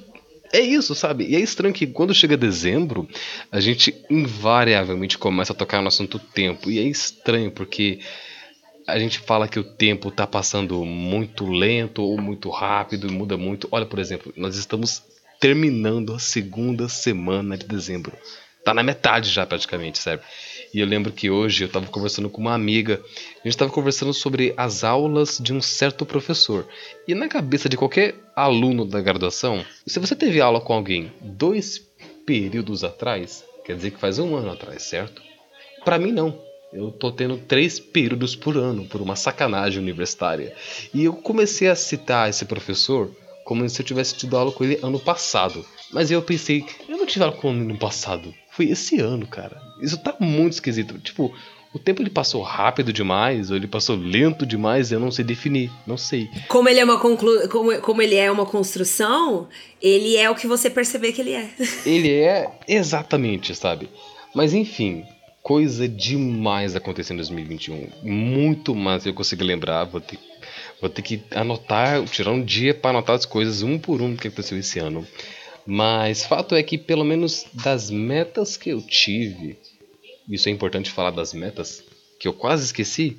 [0.53, 1.27] é isso, sabe?
[1.27, 3.09] E é estranho que quando chega dezembro,
[3.51, 6.71] a gente invariavelmente começa a tocar no assunto tempo.
[6.71, 8.01] E é estranho porque
[8.87, 13.37] a gente fala que o tempo tá passando muito lento ou muito rápido e muda
[13.37, 13.69] muito.
[13.71, 15.03] Olha, por exemplo, nós estamos
[15.39, 18.13] terminando a segunda semana de dezembro.
[18.65, 20.23] Tá na metade já praticamente, sabe?
[20.73, 23.01] E eu lembro que hoje eu tava conversando com uma amiga,
[23.43, 26.67] a gente tava conversando sobre as aulas de um certo professor.
[27.07, 31.87] E na cabeça de qualquer aluno da graduação, se você teve aula com alguém dois
[32.27, 35.23] períodos atrás, quer dizer que faz um ano atrás, certo?
[35.85, 36.39] Pra mim não.
[36.71, 40.55] Eu tô tendo três períodos por ano, por uma sacanagem universitária.
[40.93, 43.11] E eu comecei a citar esse professor
[43.43, 45.65] como se eu tivesse tido aula com ele ano passado.
[45.91, 48.35] Mas eu pensei, eu não tive aula com ele no passado.
[48.51, 49.59] Foi esse ano, cara.
[49.81, 50.99] Isso tá muito esquisito.
[50.99, 51.35] Tipo,
[51.73, 55.71] o tempo ele passou rápido demais, ou ele passou lento demais, eu não sei definir.
[55.87, 56.29] Não sei.
[56.49, 57.49] Como ele é uma conclu...
[57.49, 59.49] como, como ele é uma construção,
[59.81, 61.51] ele é o que você perceber que ele é.
[61.85, 63.89] Ele é exatamente, sabe?
[64.35, 65.05] Mas enfim,
[65.43, 67.89] coisa demais acontecendo em 2021.
[68.03, 69.85] Muito mais eu consigo lembrar.
[69.85, 70.19] Vou ter,
[70.81, 74.29] vou ter que anotar, tirar um dia para anotar as coisas um por um que
[74.29, 75.07] aconteceu esse ano.
[75.71, 79.59] Mas fato é que, pelo menos das metas que eu tive,
[80.27, 81.85] isso é importante falar das metas,
[82.19, 83.19] que eu quase esqueci,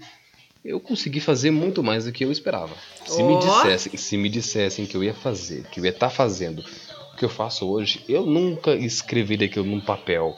[0.65, 2.75] eu consegui fazer muito mais do que eu esperava.
[3.05, 3.38] Se, me, Ó.
[3.38, 6.65] dissessem, se me dissessem que eu ia fazer, que eu ia estar fazendo
[7.13, 10.35] o que eu faço hoje, eu nunca escreveria aquilo num papel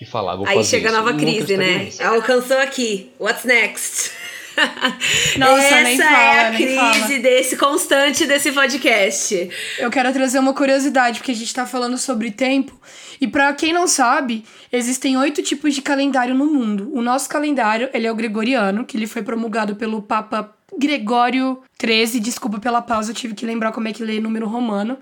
[0.00, 0.98] e falar, vou Aí fazer chega a isso.
[0.98, 1.90] nova Nunca crise, né?
[2.00, 3.12] Alcançou aqui.
[3.20, 4.12] What's next?
[5.38, 7.18] Nossa, Essa nem é fala, a nem crise fala.
[7.20, 9.50] desse constante desse podcast.
[9.78, 12.78] Eu quero trazer uma curiosidade, porque a gente tá falando sobre tempo.
[13.20, 16.90] E pra quem não sabe, existem oito tipos de calendário no mundo.
[16.94, 22.20] O nosso calendário, ele é o gregoriano, que ele foi promulgado pelo Papa Gregório XIII.
[22.20, 24.98] Desculpa pela pausa, eu tive que lembrar como é que lê número romano.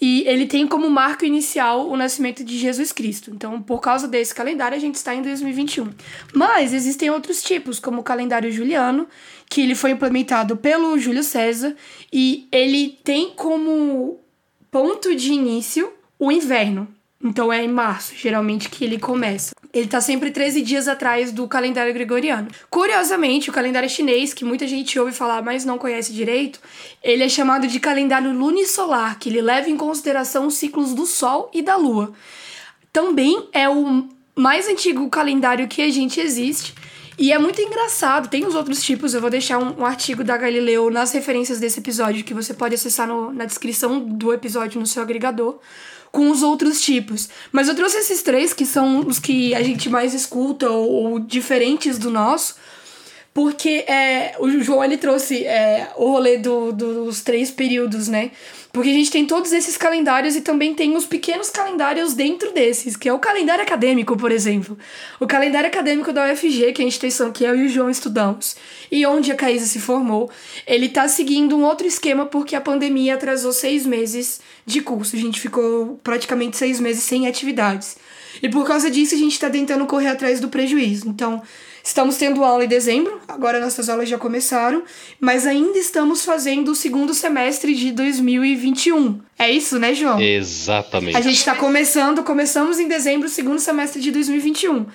[0.00, 3.30] E ele tem como marco inicial o nascimento de Jesus Cristo.
[3.30, 5.90] Então, por causa desse calendário, a gente está em 2021.
[6.34, 9.06] Mas existem outros tipos, como o calendário juliano,
[9.48, 11.76] que ele foi implementado pelo Júlio César
[12.12, 14.20] e ele tem como
[14.70, 16.88] ponto de início o inverno.
[17.26, 19.54] Então é em março, geralmente, que ele começa.
[19.72, 22.48] Ele tá sempre 13 dias atrás do calendário gregoriano.
[22.68, 26.60] Curiosamente, o calendário chinês, que muita gente ouve falar, mas não conhece direito,
[27.02, 31.50] ele é chamado de calendário lunisolar, que ele leva em consideração os ciclos do Sol
[31.54, 32.12] e da Lua.
[32.92, 34.06] Também é o
[34.36, 36.74] mais antigo calendário que a gente existe.
[37.16, 40.36] E é muito engraçado, tem os outros tipos, eu vou deixar um, um artigo da
[40.36, 44.86] Galileu nas referências desse episódio, que você pode acessar no- na descrição do episódio no
[44.86, 45.60] seu agregador,
[46.14, 47.28] com os outros tipos.
[47.50, 51.18] Mas eu trouxe esses três, que são os que a gente mais escuta, ou, ou
[51.18, 52.54] diferentes do nosso,
[53.34, 58.30] porque é, o João ele trouxe é, o rolê do, dos três períodos, né?
[58.72, 62.96] Porque a gente tem todos esses calendários e também tem os pequenos calendários dentro desses,
[62.96, 64.78] que é o calendário acadêmico, por exemplo.
[65.18, 68.56] O calendário acadêmico da UFG, que a instituição que eu e o João estudamos,
[68.90, 70.30] e onde a Caísa se formou,
[70.64, 75.16] ele tá seguindo um outro esquema porque a pandemia atrasou seis meses de curso.
[75.16, 77.96] A gente ficou praticamente seis meses sem atividades.
[78.40, 81.08] E por causa disso, a gente tá tentando correr atrás do prejuízo.
[81.08, 81.42] Então,
[81.86, 84.82] Estamos tendo aula em dezembro, agora nossas aulas já começaram,
[85.20, 89.20] mas ainda estamos fazendo o segundo semestre de 2021.
[89.38, 90.18] É isso, né, João?
[90.18, 91.14] Exatamente.
[91.14, 94.86] A gente está começando, começamos em dezembro, o segundo semestre de 2021.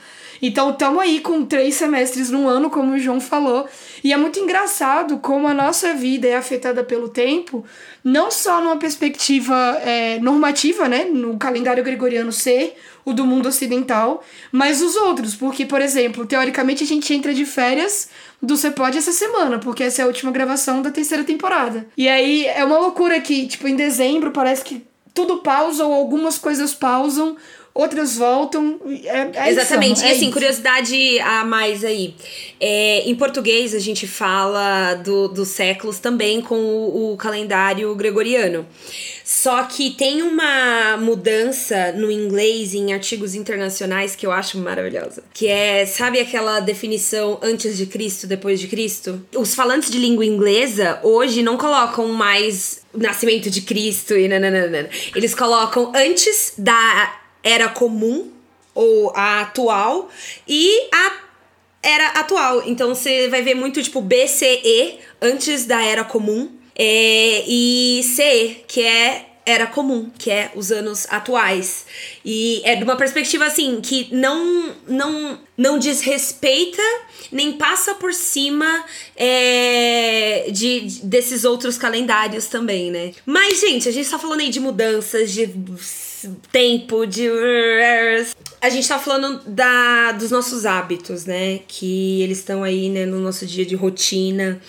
[0.42, 3.68] Então, estamos aí com três semestres no ano, como o João falou.
[4.04, 7.66] E é muito engraçado como a nossa vida é afetada pelo tempo,
[8.04, 11.06] não só numa perspectiva é, normativa, né?
[11.06, 15.36] No calendário gregoriano ser o do mundo ocidental, mas os outros.
[15.36, 18.10] Porque, por exemplo, teoricamente a gente entra de férias
[18.42, 21.88] do Cepod essa semana, porque essa é a última gravação da terceira temporada.
[21.98, 26.38] E aí é uma loucura que, tipo, em dezembro parece que tudo pausa ou algumas
[26.38, 27.36] coisas pausam
[27.80, 28.80] outras voltam.
[29.06, 29.98] É, é Exatamente.
[29.98, 30.34] Isso, é e assim, isso.
[30.34, 32.14] curiosidade a mais aí.
[32.60, 38.68] É, em português, a gente fala do, dos séculos também com o, o calendário gregoriano.
[39.24, 45.24] Só que tem uma mudança no inglês em artigos internacionais que eu acho maravilhosa.
[45.34, 49.22] Que é, sabe aquela definição antes de Cristo, depois de Cristo?
[49.36, 54.90] Os falantes de língua inglesa hoje não colocam mais nascimento de Cristo e nananana.
[55.16, 58.32] Eles colocam antes da era comum
[58.74, 60.10] ou a atual
[60.48, 61.12] e a
[61.82, 62.64] era atual.
[62.66, 68.82] Então você vai ver muito tipo BCE antes da era comum é, e CE, que
[68.84, 71.86] é era comum, que é os anos atuais.
[72.24, 76.82] E é de uma perspectiva assim que não não não desrespeita
[77.32, 83.12] nem passa por cima é, de, de- desses outros calendários também, né?
[83.26, 85.46] Mas, gente, a gente tá falando aí de mudanças, de
[86.52, 87.28] tempo, de.
[88.62, 91.60] A gente tá falando da, dos nossos hábitos, né?
[91.68, 94.60] Que eles estão aí, né, no nosso dia de rotina.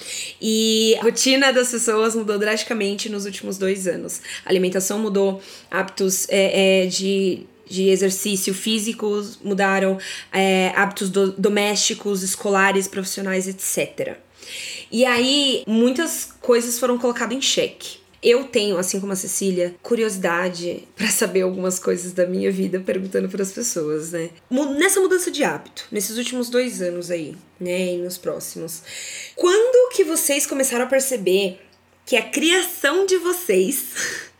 [0.40, 4.20] E a rotina das pessoas mudou drasticamente nos últimos dois anos.
[4.44, 9.96] A alimentação mudou, hábitos é, é, de de exercício físicos mudaram,
[10.32, 14.16] é, hábitos do- domésticos, escolares, profissionais, etc.
[14.90, 17.99] E aí, muitas coisas foram colocadas em xeque.
[18.22, 23.28] Eu tenho, assim como a Cecília, curiosidade pra saber algumas coisas da minha vida perguntando
[23.28, 24.30] para as pessoas, né?
[24.50, 27.94] Nessa mudança de hábito, nesses últimos dois anos aí, né?
[27.94, 28.82] E nos próximos.
[29.36, 31.60] Quando que vocês começaram a perceber
[32.04, 33.84] que a criação de vocês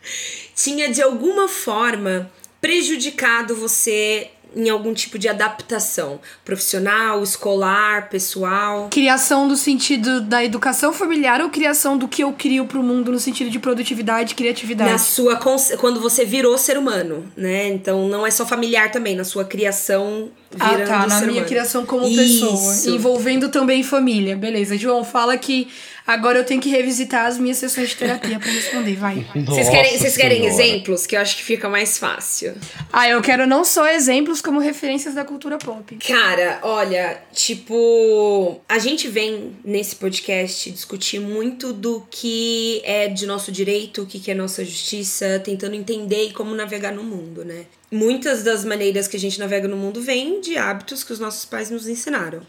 [0.55, 8.87] tinha de alguma forma prejudicado você em algum tipo de adaptação profissional, escolar, pessoal?
[8.91, 13.19] Criação do sentido da educação familiar ou criação do que eu crio pro mundo no
[13.19, 14.91] sentido de produtividade criatividade?
[14.91, 15.37] Na sua
[15.79, 17.69] quando você virou ser humano, né?
[17.69, 21.07] Então não é só familiar também, na sua criação Ah, virando tá.
[21.07, 21.45] Na minha humano.
[21.47, 22.45] criação como Isso.
[22.45, 22.95] pessoa.
[22.95, 24.35] Envolvendo também família.
[24.35, 24.77] Beleza.
[24.77, 25.67] João, fala que
[26.13, 28.95] agora eu tenho que revisitar as minhas sessões de terapia pra responder.
[28.95, 29.25] Vai.
[29.45, 31.05] Vocês querem, vocês querem exemplos?
[31.05, 32.53] Que eu acho que fica mais fácil.
[32.91, 35.97] Ah, eu quero não só exemplos, como referências da cultura pop.
[35.97, 43.51] Cara, olha, tipo, a gente vem nesse podcast discutir muito do que é de nosso
[43.51, 47.65] direito, o que que é nossa justiça, tentando entender e como navegar no mundo, né?
[47.91, 51.45] Muitas das maneiras que a gente navega no mundo vêm de hábitos que os nossos
[51.45, 52.41] pais nos ensinaram.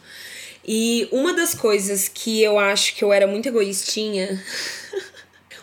[0.67, 4.41] E uma das coisas que eu acho que eu era muito egoístinha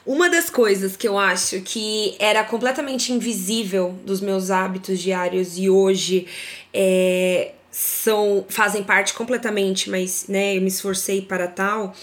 [0.10, 5.70] Uma das coisas que eu acho que era completamente invisível dos meus hábitos diários e
[5.70, 6.26] hoje
[6.74, 11.94] é, são fazem parte completamente, mas né, eu me esforcei para tal,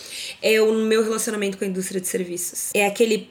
[0.40, 2.70] é o meu relacionamento com a indústria de serviços.
[2.74, 3.28] É aquele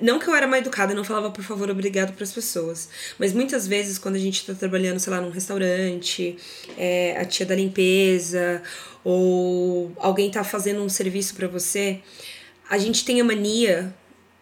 [0.00, 2.88] não que eu era mal educada, não falava por favor, obrigado para as pessoas.
[3.18, 6.36] Mas muitas vezes, quando a gente tá trabalhando, sei lá, num restaurante,
[6.76, 8.62] é, a tia da limpeza,
[9.02, 12.00] ou alguém tá fazendo um serviço para você,
[12.68, 13.94] a gente tem a mania,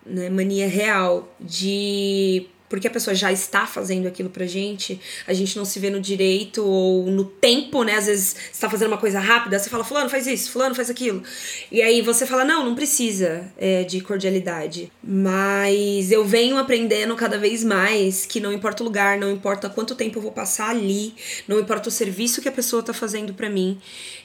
[0.05, 2.47] né, mania real, de.
[2.70, 6.00] Porque a pessoa já está fazendo aquilo pra gente, a gente não se vê no
[6.00, 7.96] direito ou no tempo, né?
[7.96, 10.88] Às vezes você tá fazendo uma coisa rápida, você fala, Fulano, faz isso, Fulano, faz
[10.88, 11.22] aquilo.
[11.70, 14.90] E aí você fala, não, não precisa é, de cordialidade.
[15.02, 19.96] Mas eu venho aprendendo cada vez mais que não importa o lugar, não importa quanto
[19.96, 21.12] tempo eu vou passar ali,
[21.48, 23.80] não importa o serviço que a pessoa tá fazendo pra mim,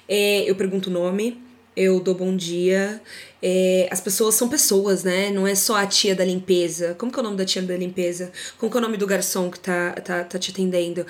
[0.07, 1.41] é, eu pergunto o nome,
[1.75, 3.01] eu dou bom dia.
[3.41, 5.29] É, as pessoas são pessoas, né?
[5.29, 6.95] Não é só a tia da limpeza.
[6.97, 8.31] Como que é o nome da tia da limpeza?
[8.57, 11.05] Como que é o nome do garçom que tá, tá, tá te atendendo?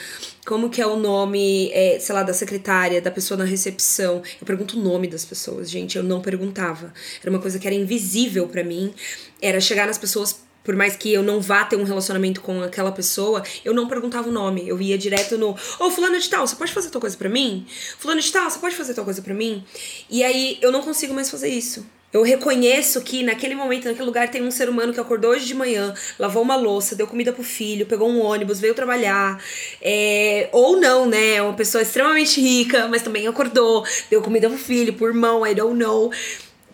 [0.46, 4.22] Como que é o nome, é, sei lá, da secretária, da pessoa na recepção?
[4.42, 5.98] Eu pergunto o nome das pessoas, gente.
[5.98, 6.94] Eu não perguntava.
[7.22, 8.94] Era uma coisa que era invisível pra mim.
[9.42, 12.92] Era chegar nas pessoas por mais que eu não vá ter um relacionamento com aquela
[12.92, 14.68] pessoa, eu não perguntava o nome.
[14.68, 17.66] Eu ia direto no, ô, fulano de tal, você pode fazer tal coisa pra mim?
[17.98, 19.64] Fulano de tal, você pode fazer tal coisa pra mim?
[20.10, 21.86] E aí eu não consigo mais fazer isso.
[22.16, 25.54] Eu reconheço que naquele momento, naquele lugar, tem um ser humano que acordou hoje de
[25.54, 29.38] manhã, lavou uma louça, deu comida pro filho, pegou um ônibus, veio trabalhar.
[29.82, 31.36] é, ou não, né?
[31.36, 35.54] É uma pessoa extremamente rica, mas também acordou, deu comida pro filho, pro irmão, I
[35.54, 36.10] don't know.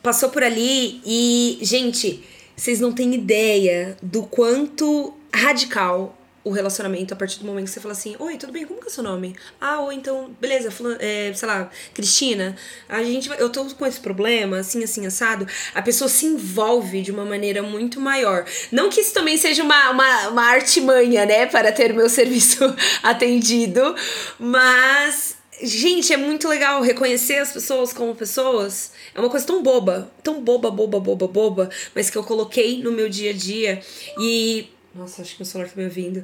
[0.04, 2.24] Passou por ali e, gente,
[2.56, 7.80] vocês não têm ideia do quanto radical o relacionamento a partir do momento que você
[7.80, 8.66] fala assim: Oi, tudo bem?
[8.66, 9.36] Como que é o seu nome?
[9.60, 12.56] Ah, ou então, beleza, é, sei lá, Cristina,
[12.90, 15.48] a gente vai- eu tô com esse problema, assim, assim, assado.
[15.76, 18.46] A pessoa se envolve de uma maneira muito maior.
[18.72, 23.96] Não que isso também seja uma, uma, uma artimanha, né, para ter meu serviço atendido,
[24.40, 28.92] mas Gente, é muito legal reconhecer as pessoas como pessoas.
[29.14, 32.92] É uma coisa tão boba, tão boba, boba, boba, boba, mas que eu coloquei no
[32.92, 33.82] meu dia a dia.
[34.20, 36.24] E Nossa, acho que meu celular tá me ouvindo.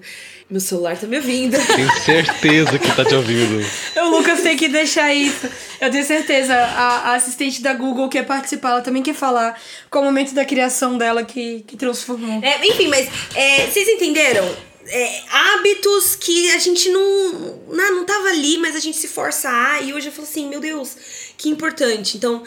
[0.49, 1.55] Meu celular tá me ouvindo.
[1.75, 3.65] Tenho certeza que tá te ouvindo.
[3.97, 5.47] O Lucas tem que deixar isso.
[5.79, 6.53] Eu tenho certeza.
[6.53, 10.43] A, a assistente da Google quer participar, ela também quer falar qual o momento da
[10.43, 12.43] criação dela que, que transformou.
[12.43, 14.43] É, enfim, mas é, vocês entenderam?
[14.87, 17.31] É, hábitos que a gente não,
[17.67, 17.95] não.
[17.97, 19.81] Não tava ali, mas a gente se força a.
[19.81, 20.95] E hoje eu falo assim, meu Deus,
[21.37, 22.17] que importante.
[22.17, 22.43] Então,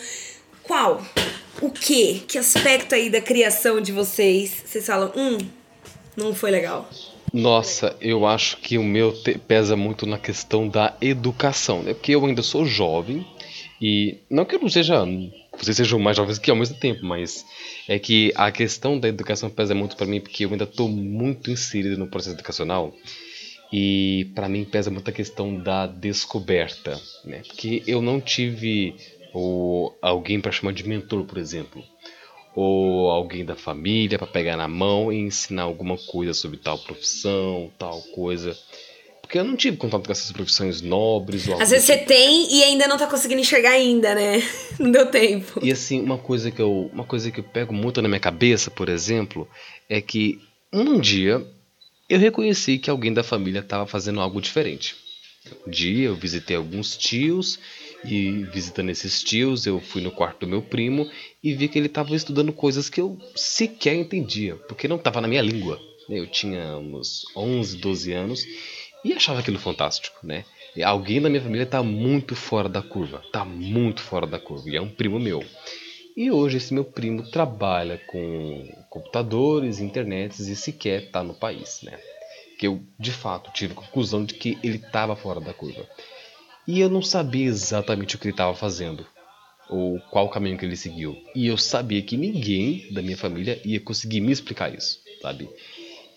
[0.63, 1.05] qual?
[1.61, 2.21] O que?
[2.21, 4.63] Que aspecto aí da criação de vocês?
[4.65, 5.39] Vocês falam, hum,
[6.17, 6.89] não foi legal.
[7.33, 9.15] Nossa, eu acho que o meu
[9.47, 11.95] pesa muito na questão da educação, né?
[11.95, 13.27] Porque eu ainda sou jovem
[13.81, 15.05] e não que eu não seja,
[15.61, 17.45] vocês sejam mais jovens que ao mesmo tempo, mas
[17.89, 21.51] é que a questão da educação pesa muito pra mim porque eu ainda tô muito
[21.51, 22.95] inserido no processo educacional
[23.73, 27.43] e pra mim pesa muito a questão da descoberta, né?
[27.47, 28.95] Porque eu não tive
[29.33, 31.85] o, alguém pra chamar de mentor, por exemplo
[32.55, 37.71] ou alguém da família para pegar na mão e ensinar alguma coisa sobre tal profissão,
[37.79, 38.57] tal coisa.
[39.31, 42.53] Porque eu não tive contato com essas profissões nobres ou Às vezes do você tem
[42.53, 44.43] e ainda não tá conseguindo enxergar ainda, né?
[44.77, 45.61] Não deu tempo.
[45.63, 48.73] E assim, uma coisa que eu, uma coisa que eu pego muito na minha cabeça,
[48.73, 49.49] por exemplo,
[49.89, 50.41] é que
[50.73, 51.47] um dia
[52.09, 54.97] eu reconheci que alguém da família estava fazendo algo diferente.
[55.65, 57.61] Um dia eu visitei alguns tios
[58.05, 61.09] e visitando esses tios, eu fui no quarto do meu primo
[61.41, 65.29] e vi que ele estava estudando coisas que eu sequer entendia, porque não estava na
[65.29, 65.81] minha língua.
[66.09, 68.45] Eu tinha uns 11, 12 anos
[69.05, 70.45] e achava aquilo fantástico, né?
[70.85, 74.77] Alguém da minha família está muito fora da curva, está muito fora da curva, e
[74.77, 75.45] é um primo meu.
[76.17, 81.99] E hoje esse meu primo trabalha com computadores, internets e sequer está no país, né?
[82.59, 85.89] Que eu, de fato, tive a conclusão de que ele estava fora da curva.
[86.67, 89.07] E eu não sabia exatamente o que ele estava fazendo,
[89.69, 91.17] ou qual caminho que ele seguiu.
[91.35, 95.49] E eu sabia que ninguém da minha família ia conseguir me explicar isso, sabe?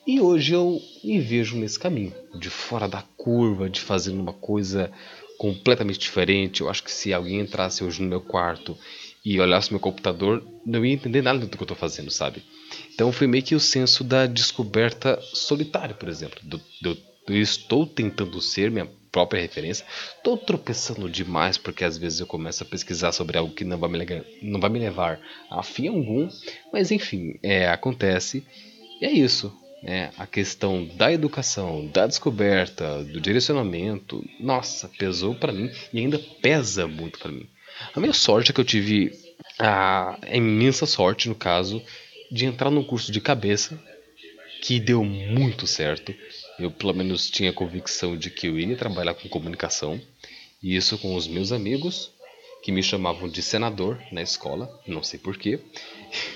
[0.06, 4.92] E hoje eu me vejo nesse caminho, de fora da curva, de fazendo uma coisa
[5.38, 6.62] completamente diferente.
[6.62, 8.78] Eu acho que se alguém entrasse hoje no meu quarto
[9.24, 12.44] e olhasse meu computador, não ia entender nada do que eu estou fazendo, sabe?
[12.94, 16.40] Então foi meio que o senso da descoberta solitária, por exemplo.
[16.44, 19.86] Do, do, eu estou tentando ser minha própria referência.
[20.18, 23.90] Estou tropeçando demais porque às vezes eu começo a pesquisar sobre algo que não vai
[23.90, 26.28] me, lega- não vai me levar a fim algum.
[26.74, 28.44] Mas enfim, é, acontece.
[29.00, 29.56] E é isso.
[29.84, 30.12] Né?
[30.18, 36.88] a questão da educação, da descoberta, do direcionamento, nossa, pesou para mim e ainda pesa
[36.88, 37.48] muito para mim.
[37.94, 39.12] A minha sorte é que eu tive
[39.60, 41.84] a imensa sorte, no caso,
[42.32, 43.80] de entrar num curso de cabeça
[44.62, 46.16] que deu muito certo.
[46.58, 50.00] Eu, pelo menos, tinha a convicção de que eu iria trabalhar com comunicação,
[50.62, 52.12] e isso com os meus amigos,
[52.64, 55.60] que me chamavam de senador na escola, não sei porquê,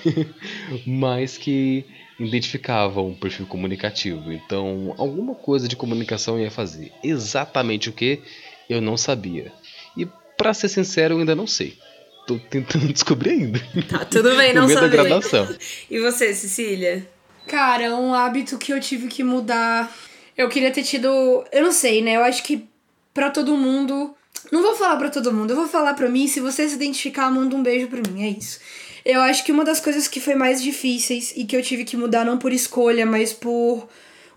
[0.86, 1.84] mas que
[2.20, 4.30] identificavam um perfil comunicativo.
[4.32, 6.92] Então, alguma coisa de comunicação eu ia fazer.
[7.02, 8.20] Exatamente o que
[8.68, 9.52] eu não sabia.
[9.96, 11.78] E, pra ser sincero, eu ainda não sei.
[12.26, 13.60] Tô tentando descobrir ainda.
[13.88, 14.96] Tá, tudo bem, No não meio da saber.
[14.96, 15.56] graduação.
[15.90, 17.08] E você, Cecília?
[17.46, 19.90] Cara, um hábito que eu tive que mudar.
[20.36, 21.08] Eu queria ter tido.
[21.50, 22.16] Eu não sei, né?
[22.16, 22.68] Eu acho que
[23.14, 24.14] pra todo mundo.
[24.50, 26.26] Não vou falar pra todo mundo, eu vou falar pra mim.
[26.26, 28.24] Se você se identificar, manda um beijo pra mim.
[28.24, 28.58] É isso.
[29.04, 31.96] Eu acho que uma das coisas que foi mais difíceis e que eu tive que
[31.96, 33.88] mudar, não por escolha, mas por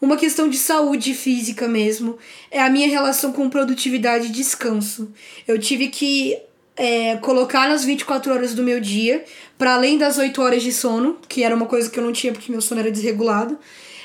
[0.02, 2.18] uma questão de saúde física mesmo,
[2.50, 5.12] é a minha relação com produtividade e descanso.
[5.48, 6.38] Eu tive que
[6.76, 9.24] é, colocar nas 24 horas do meu dia,
[9.58, 12.34] para além das 8 horas de sono, que era uma coisa que eu não tinha
[12.34, 13.60] porque meu sono era desregulado,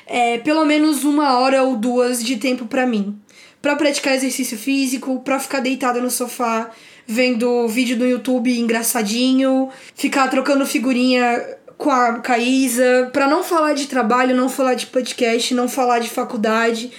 [0.06, 3.18] é, pelo menos uma hora ou duas de tempo para mim.
[3.61, 6.71] Pra praticar exercício físico, pra ficar deitada no sofá,
[7.07, 13.87] vendo vídeo no YouTube engraçadinho, ficar trocando figurinha com a Caísa, pra não falar de
[13.87, 16.90] trabalho, não falar de podcast, não falar de faculdade,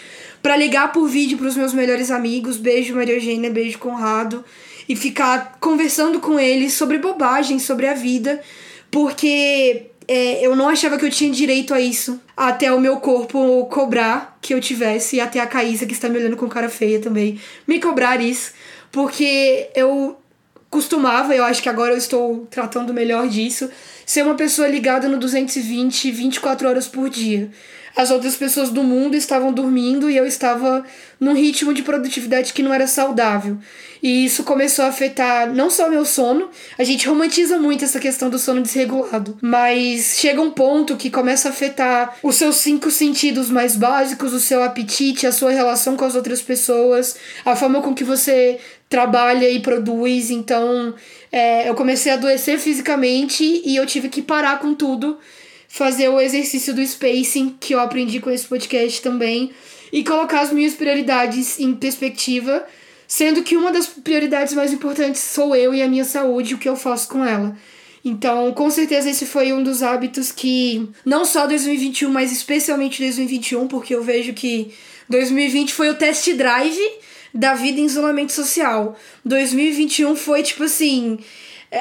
[0.42, 4.46] pra ligar por vídeo pros meus melhores amigos, beijo Maria Eugênia, beijo Conrado,
[4.88, 8.42] e ficar conversando com eles sobre bobagem, sobre a vida,
[8.92, 13.66] porque é, eu não achava que eu tinha direito a isso até o meu corpo
[13.66, 17.00] cobrar que eu tivesse, e até a Caísa, que está me olhando com cara feia
[17.00, 18.54] também, me cobrar isso,
[18.92, 20.18] porque eu
[20.70, 23.70] costumava, eu acho que agora eu estou tratando melhor disso,
[24.06, 27.50] ser uma pessoa ligada no 220 24 horas por dia.
[27.98, 30.86] As outras pessoas do mundo estavam dormindo e eu estava
[31.20, 33.58] num ritmo de produtividade que não era saudável.
[34.04, 38.30] E isso começou a afetar não só meu sono, a gente romantiza muito essa questão
[38.30, 43.50] do sono desregulado, mas chega um ponto que começa a afetar os seus cinco sentidos
[43.50, 47.96] mais básicos, o seu apetite, a sua relação com as outras pessoas, a forma com
[47.96, 50.30] que você trabalha e produz.
[50.30, 50.94] Então,
[51.32, 55.18] é, eu comecei a adoecer fisicamente e eu tive que parar com tudo
[55.68, 59.52] fazer o exercício do spacing, que eu aprendi com esse podcast também,
[59.92, 62.66] e colocar as minhas prioridades em perspectiva,
[63.08, 66.68] sendo que uma das prioridades mais importantes sou eu e a minha saúde, o que
[66.68, 67.56] eu faço com ela.
[68.04, 73.68] Então, com certeza esse foi um dos hábitos que não só 2021, mas especialmente 2021,
[73.68, 74.72] porque eu vejo que
[75.10, 76.80] 2020 foi o test drive
[77.34, 78.98] da vida em isolamento social.
[79.26, 81.20] 2021 foi tipo assim,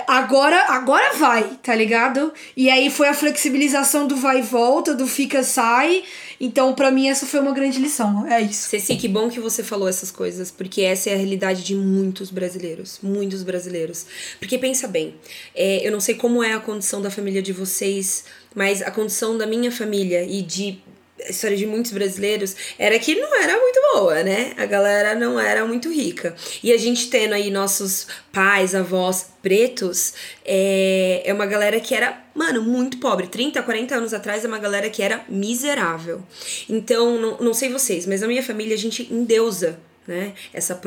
[0.06, 2.32] agora agora vai, tá ligado?
[2.56, 6.04] E aí foi a flexibilização do vai e volta, do fica sai.
[6.40, 8.26] Então, para mim essa foi uma grande lição.
[8.26, 8.68] É isso.
[8.68, 12.30] Ceci, que bom que você falou essas coisas, porque essa é a realidade de muitos
[12.30, 14.06] brasileiros, muitos brasileiros.
[14.38, 15.14] Porque pensa bem,
[15.54, 18.24] é, eu não sei como é a condição da família de vocês,
[18.54, 20.78] mas a condição da minha família e de
[21.24, 24.52] a história de muitos brasileiros era que não era muito boa, né?
[24.56, 26.34] A galera não era muito rica.
[26.62, 30.12] E a gente tendo aí nossos pais, avós pretos,
[30.44, 33.28] é, é uma galera que era, mano, muito pobre.
[33.28, 36.22] 30, 40 anos atrás é uma galera que era miserável.
[36.68, 40.34] Então, não, não sei vocês, mas a minha família a gente endeusa né?
[40.52, 40.80] Essa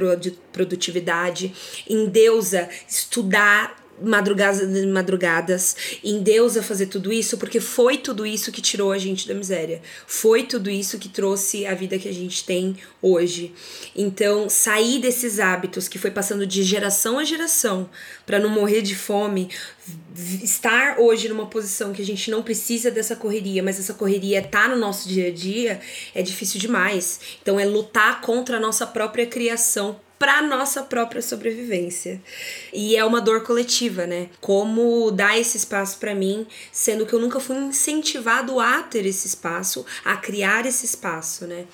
[0.53, 1.53] produtividade,
[1.89, 8.61] endeusa estudar madrugadas, madrugadas em Deus a fazer tudo isso, porque foi tudo isso que
[8.61, 9.81] tirou a gente da miséria.
[10.07, 13.53] Foi tudo isso que trouxe a vida que a gente tem hoje.
[13.95, 17.89] Então, sair desses hábitos que foi passando de geração a geração
[18.25, 19.49] para não morrer de fome,
[20.43, 24.67] estar hoje numa posição que a gente não precisa dessa correria, mas essa correria tá
[24.67, 25.79] no nosso dia a dia,
[26.13, 27.19] é difícil demais.
[27.41, 32.21] Então, é lutar contra a nossa própria criação para nossa própria sobrevivência.
[32.73, 34.27] E é uma dor coletiva, né?
[34.41, 39.27] Como dar esse espaço para mim, sendo que eu nunca fui incentivado a ter esse
[39.27, 41.65] espaço, a criar esse espaço, né?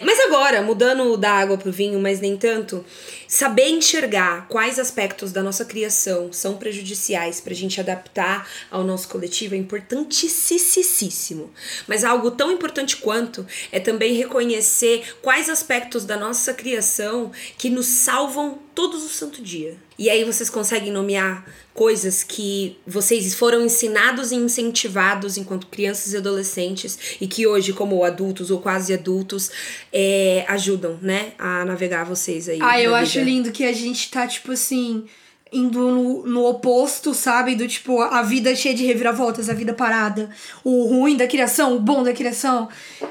[0.00, 2.82] Mas agora, mudando da água pro vinho, mas nem tanto,
[3.28, 9.54] saber enxergar quais aspectos da nossa criação são prejudiciais pra gente adaptar ao nosso coletivo
[9.54, 11.50] é importantíssimo.
[11.86, 17.89] Mas algo tão importante quanto é também reconhecer quais aspectos da nossa criação que nos
[17.90, 19.76] salvam todos os santo dia.
[19.98, 26.16] E aí vocês conseguem nomear coisas que vocês foram ensinados e incentivados enquanto crianças e
[26.16, 29.50] adolescentes e que hoje, como adultos ou quase adultos,
[29.92, 32.58] é, ajudam, né, a navegar vocês aí.
[32.62, 33.02] Ah, eu vida.
[33.02, 35.04] acho lindo que a gente tá, tipo assim,
[35.52, 37.54] indo no, no oposto, sabe?
[37.54, 40.30] Do tipo, a vida cheia de reviravoltas, a vida parada,
[40.64, 42.68] o ruim da criação, o bom da criação.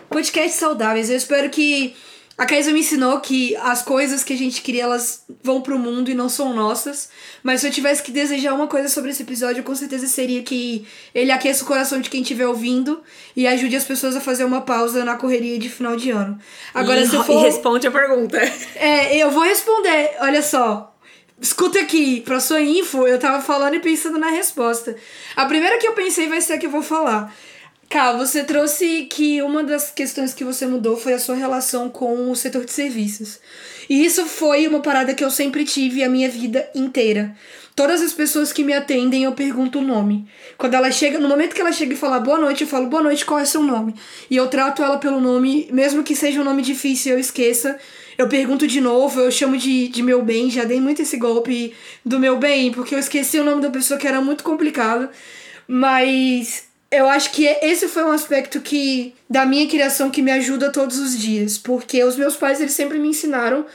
[0.09, 1.09] Podcasts saudáveis.
[1.09, 1.95] Eu espero que
[2.39, 6.09] a Kaisa me ensinou que as coisas que a gente cria, elas vão pro mundo
[6.09, 7.09] e não são nossas.
[7.43, 10.87] Mas se eu tivesse que desejar uma coisa sobre esse episódio, com certeza seria que
[11.13, 13.03] ele aqueça o coração de quem estiver ouvindo
[13.35, 16.39] e ajude as pessoas a fazer uma pausa na correria de final de ano.
[16.73, 17.41] Agora, e, se eu for...
[17.41, 18.39] E responde a pergunta.
[18.75, 20.15] É, eu vou responder.
[20.21, 20.95] Olha só.
[21.41, 24.95] Escuta aqui, pra sua info, eu tava falando e pensando na resposta.
[25.35, 27.33] A primeira que eu pensei vai ser a que eu vou falar.
[27.89, 32.29] Cá, você trouxe que uma das questões que você mudou foi a sua relação com
[32.29, 33.39] o setor de serviços.
[33.89, 37.35] E isso foi uma parada que eu sempre tive a minha vida inteira.
[37.75, 40.27] Todas as pessoas que me atendem, eu pergunto o nome.
[40.55, 43.01] Quando ela chega, no momento que ela chega e fala boa noite, eu falo boa
[43.01, 43.95] noite, qual é seu nome?
[44.29, 47.75] E eu trato ela pelo nome, mesmo que seja um nome difícil, eu esqueça.
[48.15, 51.73] Eu pergunto de novo, eu chamo de, de meu bem, já dei muito esse golpe
[52.05, 55.09] do meu bem, porque eu esqueci o nome da pessoa que era muito complicado.
[55.67, 60.71] Mas eu acho que esse foi um aspecto que da minha criação que me ajuda
[60.71, 63.65] todos os dias, porque os meus pais eles sempre me ensinaram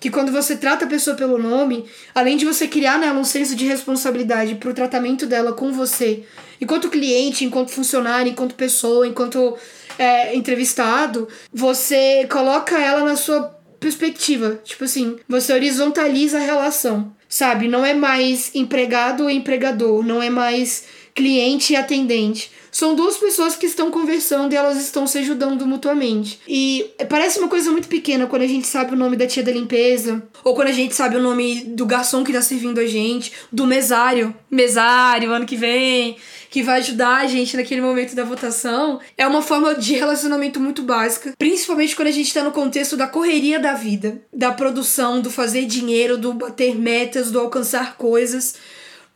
[0.00, 3.56] que quando você trata a pessoa pelo nome, além de você criar nela um senso
[3.56, 6.24] de responsabilidade para o tratamento dela com você,
[6.60, 9.56] enquanto cliente, enquanto funcionário, enquanto pessoa, enquanto
[9.98, 14.60] é, entrevistado, você coloca ela na sua perspectiva.
[14.62, 17.66] Tipo assim, você horizontaliza a relação, sabe?
[17.66, 20.84] Não é mais empregado ou empregador, não é mais
[21.18, 22.48] cliente e atendente.
[22.70, 26.38] São duas pessoas que estão conversando e elas estão se ajudando mutuamente.
[26.46, 29.50] E parece uma coisa muito pequena quando a gente sabe o nome da tia da
[29.50, 33.32] limpeza, ou quando a gente sabe o nome do garçom que tá servindo a gente,
[33.50, 36.16] do mesário, mesário ano que vem,
[36.50, 39.00] que vai ajudar a gente naquele momento da votação.
[39.16, 43.08] É uma forma de relacionamento muito básica, principalmente quando a gente tá no contexto da
[43.08, 48.54] correria da vida, da produção, do fazer dinheiro, do bater metas, do alcançar coisas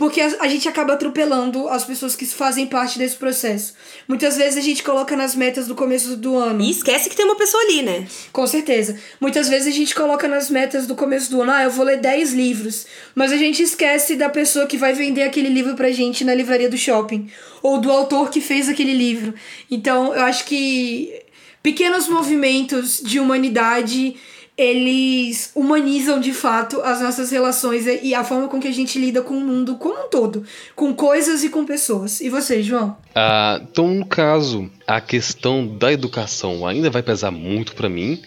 [0.02, 3.72] porque a, a, gente acaba atropelando as pessoas que fazem parte desse processo.
[4.08, 6.60] Muitas vezes a gente coloca nas metas do começo do ano.
[6.60, 8.08] E esquece que tem uma pessoa ali, né?
[8.32, 8.98] Com certeza.
[9.20, 12.00] Muitas vezes a gente coloca nas metas do começo do ano, ah, eu vou ler
[12.00, 12.84] 10 livros.
[13.14, 16.68] Mas a gente esquece da pessoa que vai vender aquele livro pra gente na livraria
[16.68, 17.30] do shopping.
[17.62, 19.32] Ou do autor que fez aquele livro.
[19.70, 21.14] Então, eu acho que
[21.62, 24.16] pequenos movimentos de humanidade
[24.56, 29.22] eles humanizam de fato as nossas relações e a forma com que a gente lida
[29.22, 30.44] com o mundo como um todo,
[30.76, 32.20] com coisas e com pessoas.
[32.20, 32.96] E você, João?
[33.14, 38.20] Ah, então, no caso, a questão da educação ainda vai pesar muito para mim.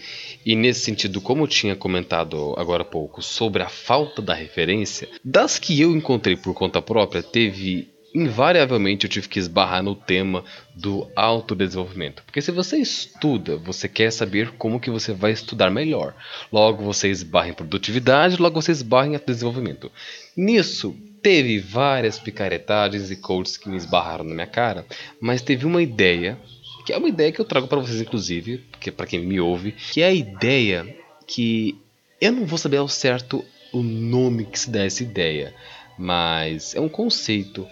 [0.44, 5.08] E nesse sentido, como eu tinha comentado agora há pouco sobre a falta da referência,
[5.24, 10.42] das que eu encontrei por conta própria, teve invariavelmente eu tive que esbarrar no tema
[10.74, 12.22] do autodesenvolvimento.
[12.24, 16.14] Porque se você estuda, você quer saber como que você vai estudar melhor.
[16.50, 19.92] Logo você esbarra em produtividade, logo você esbarra em autodesenvolvimento.
[20.34, 24.86] Nisso, teve várias picaretagens e coaches que me esbarraram na minha cara,
[25.20, 26.38] mas teve uma ideia,
[26.86, 29.72] que é uma ideia que eu trago para vocês inclusive, que para quem me ouve,
[29.72, 30.96] que é a ideia
[31.26, 31.78] que
[32.18, 33.44] eu não vou saber ao certo
[33.74, 35.52] o nome que se dá essa ideia,
[35.98, 37.66] mas é um conceito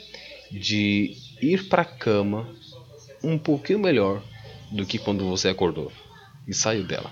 [0.50, 2.48] de ir para a cama
[3.22, 4.22] um pouquinho melhor
[4.70, 5.90] do que quando você acordou
[6.46, 7.10] e saiu dela.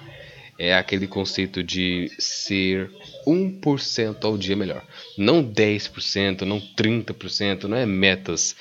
[0.59, 2.91] É aquele conceito de ser
[3.27, 4.85] 1% ao dia melhor.
[5.17, 8.55] Não 10%, não 30%, não é metas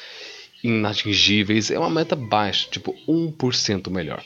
[0.63, 4.23] inatingíveis, é uma meta baixa, tipo 1% melhor.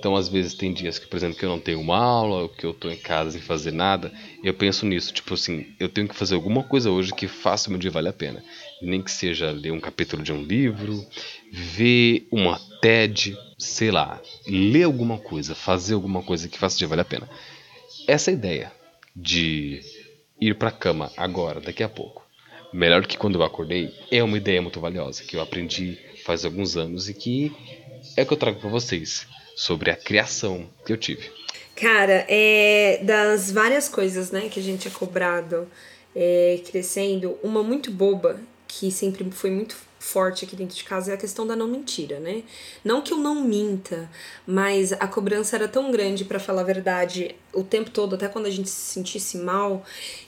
[0.00, 2.48] Então, às vezes, tem dias que, por exemplo, que eu não tenho uma aula, ou
[2.48, 4.10] que eu estou em casa sem fazer nada,
[4.42, 7.70] eu penso nisso, tipo assim, eu tenho que fazer alguma coisa hoje que faça o
[7.70, 8.42] meu dia valer a pena.
[8.80, 11.06] Nem que seja ler um capítulo de um livro,
[11.52, 16.88] ver uma TED, sei lá, ler alguma coisa, fazer alguma coisa que faça o dia
[16.88, 17.28] valer a pena.
[18.06, 18.72] Essa ideia
[19.14, 19.84] de
[20.40, 22.24] ir para a cama agora, daqui a pouco,
[22.72, 26.74] melhor que quando eu acordei, é uma ideia muito valiosa que eu aprendi faz alguns
[26.74, 27.52] anos e que
[28.16, 31.30] é que eu trago para vocês sobre a criação que eu tive.
[31.76, 35.66] Cara, é das várias coisas, né, que a gente é cobrado
[36.14, 41.14] é, crescendo, uma muito boba que sempre foi muito forte aqui dentro de casa é
[41.14, 42.42] a questão da não mentira, né?
[42.82, 44.10] Não que eu não minta,
[44.46, 48.46] mas a cobrança era tão grande para falar a verdade o tempo todo, até quando
[48.46, 49.84] a gente se sentisse mal,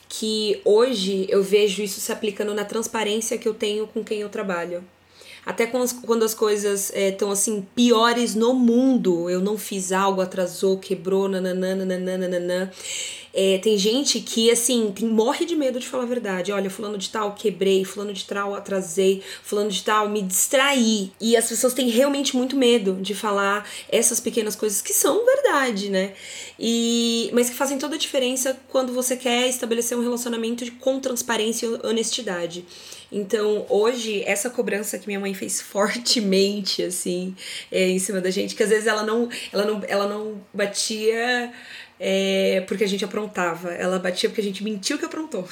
[0.08, 4.28] que hoje eu vejo isso se aplicando na transparência que eu tenho com quem eu
[4.28, 4.84] trabalho.
[5.45, 10.78] Até quando as, coisas estão é, assim, piores no mundo, eu não fiz algo, atrasou,
[10.78, 12.70] quebrou, nananana.
[13.35, 16.53] É, tem gente que, assim, tem, morre de medo de falar a verdade.
[16.53, 21.11] Olha, fulano de tal quebrei, fulano de tal atrasei, fulano de tal me distraí.
[21.20, 25.89] E as pessoas têm realmente muito medo de falar essas pequenas coisas que são verdade,
[25.89, 26.12] né?
[26.59, 31.66] E, mas que fazem toda a diferença quando você quer estabelecer um relacionamento com transparência
[31.66, 32.64] e honestidade.
[33.11, 37.35] Então, hoje, essa cobrança que minha mãe fez fortemente, assim,
[37.70, 41.53] é, em cima da gente, que às vezes ela não, ela não, ela não batia
[42.05, 45.48] é, porque a gente aprontava, ela batia porque a gente mentiu que aprontou.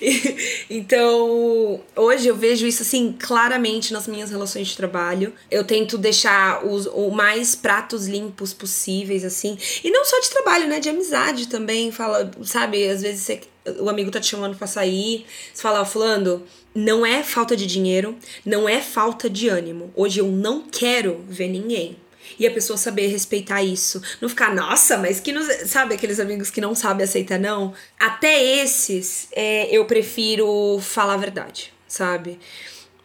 [0.70, 5.34] então, hoje eu vejo isso assim claramente nas minhas relações de trabalho.
[5.50, 9.58] Eu tento deixar os o mais pratos limpos possíveis, assim.
[9.84, 10.80] E não só de trabalho, né?
[10.80, 11.92] De amizade também.
[11.92, 13.40] Fala, sabe, às vezes você,
[13.80, 16.42] o amigo tá te chamando pra sair, você fala, Fulano,
[16.74, 18.16] não é falta de dinheiro,
[18.46, 19.92] não é falta de ânimo.
[19.94, 21.98] Hoje eu não quero ver ninguém
[22.38, 24.02] e a pessoa saber respeitar isso.
[24.20, 25.46] Não ficar, nossa, mas que nos.
[25.68, 27.74] Sabe aqueles amigos que não sabem aceitar, não?
[27.98, 32.38] Até esses, é, eu prefiro falar a verdade, sabe?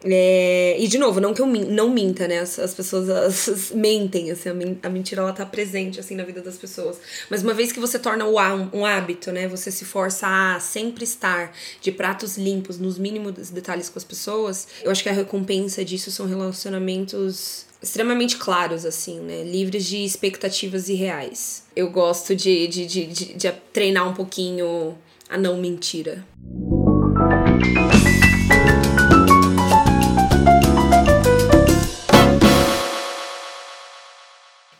[0.05, 2.39] É, e de novo, não que eu não minta, né?
[2.39, 6.41] As, as pessoas as, mentem, assim, a, a, mentira ela tá presente assim na vida
[6.41, 6.97] das pessoas.
[7.29, 9.47] Mas uma vez que você torna o um, um hábito, né?
[9.47, 14.67] Você se força a sempre estar de pratos limpos, nos mínimos detalhes com as pessoas,
[14.83, 19.43] eu acho que a recompensa disso são relacionamentos extremamente claros, assim, né?
[19.43, 21.65] Livres de expectativas irreais.
[21.75, 24.97] Eu gosto de, de, de, de, de treinar um pouquinho
[25.29, 26.25] a não mentira.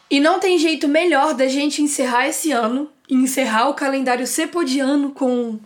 [0.10, 5.60] E não tem jeito melhor da gente encerrar esse ano, encerrar o calendário cepodiano com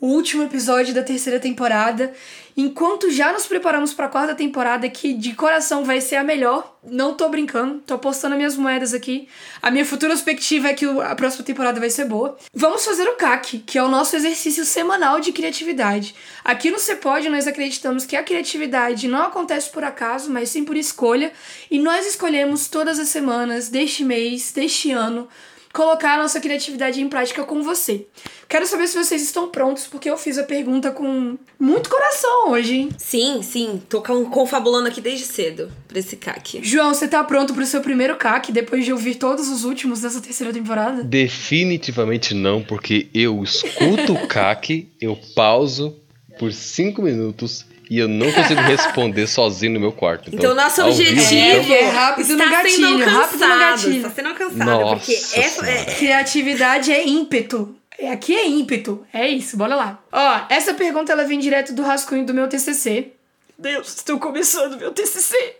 [0.00, 2.12] o último episódio da terceira temporada
[2.56, 6.76] Enquanto já nos preparamos para a quarta temporada, que de coração vai ser a melhor.
[6.84, 9.28] Não tô brincando, tô postando minhas moedas aqui.
[9.60, 12.36] A minha futura perspectiva é que a próxima temporada vai ser boa.
[12.54, 16.14] Vamos fazer o CAC, que é o nosso exercício semanal de criatividade.
[16.44, 20.76] Aqui no Cepod nós acreditamos que a criatividade não acontece por acaso, mas sim por
[20.76, 21.32] escolha,
[21.68, 25.28] e nós escolhemos todas as semanas deste mês, deste ano,
[25.74, 28.06] colocar a nossa criatividade em prática com você.
[28.48, 32.76] Quero saber se vocês estão prontos, porque eu fiz a pergunta com muito coração hoje,
[32.76, 32.88] hein?
[32.96, 33.82] Sim, sim.
[33.88, 36.60] Tô confabulando aqui desde cedo pra esse CAC.
[36.62, 40.20] João, você tá pronto pro seu primeiro CAC depois de ouvir todos os últimos dessa
[40.20, 41.02] terceira temporada?
[41.02, 45.98] Definitivamente não, porque eu escuto o CAC, eu pauso
[46.38, 50.28] por cinco minutos e eu não consigo responder sozinho no meu quarto.
[50.32, 53.96] Então, Então, nosso vivo, objetivo então- É, rápido no está sendo gatilho, rápido no gatilho.
[53.96, 55.16] Está sendo alcançado, Nossa porque é,
[55.48, 55.70] Senhora.
[55.70, 57.76] é, Criatividade é ímpeto.
[57.98, 59.06] É, Aqui é ímpeto.
[59.12, 59.98] É isso, bora lá.
[60.10, 63.12] Ó, essa pergunta ela vem direto do rascunho do meu TCC.
[63.58, 65.56] Deus, estou começando meu TCC.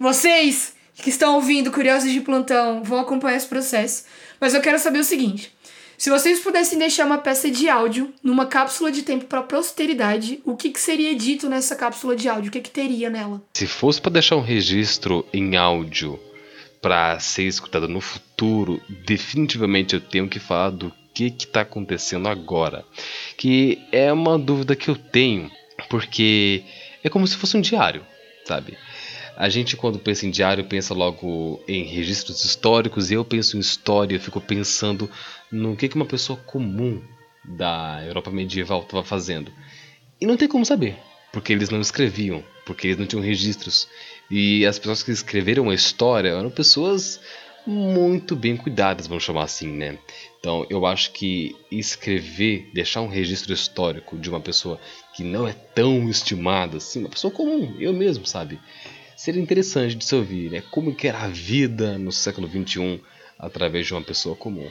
[0.00, 0.72] Vocês
[1.02, 4.04] que estão ouvindo Curiosos de Plantão vão acompanhar esse processo.
[4.40, 5.54] Mas eu quero saber o seguinte.
[5.98, 10.56] Se vocês pudessem deixar uma peça de áudio numa cápsula de tempo para posteridade, o
[10.56, 12.48] que, que seria dito nessa cápsula de áudio?
[12.48, 13.42] O que, que teria nela?
[13.54, 16.20] Se fosse para deixar um registro em áudio
[16.82, 22.84] para ser escutado no futuro, definitivamente eu tenho que falar do que está acontecendo agora.
[23.36, 25.50] Que é uma dúvida que eu tenho,
[25.88, 26.62] porque
[27.02, 28.04] é como se fosse um diário,
[28.44, 28.76] sabe?
[29.36, 33.60] A gente, quando pensa em diário, pensa logo em registros históricos, e eu penso em
[33.60, 35.10] história, eu fico pensando
[35.52, 37.02] no que uma pessoa comum
[37.44, 39.52] da Europa medieval estava fazendo.
[40.18, 40.96] E não tem como saber,
[41.32, 43.86] porque eles não escreviam, porque eles não tinham registros.
[44.30, 47.20] E as pessoas que escreveram a história eram pessoas
[47.66, 49.98] muito bem cuidadas, vamos chamar assim, né?
[50.38, 54.80] Então, eu acho que escrever, deixar um registro histórico de uma pessoa
[55.14, 58.58] que não é tão estimada assim, uma pessoa comum, eu mesmo, sabe?
[59.16, 60.62] Seria interessante de se ouvir, né?
[60.70, 63.00] Como que era a vida no século XXI
[63.38, 64.68] através de uma pessoa comum.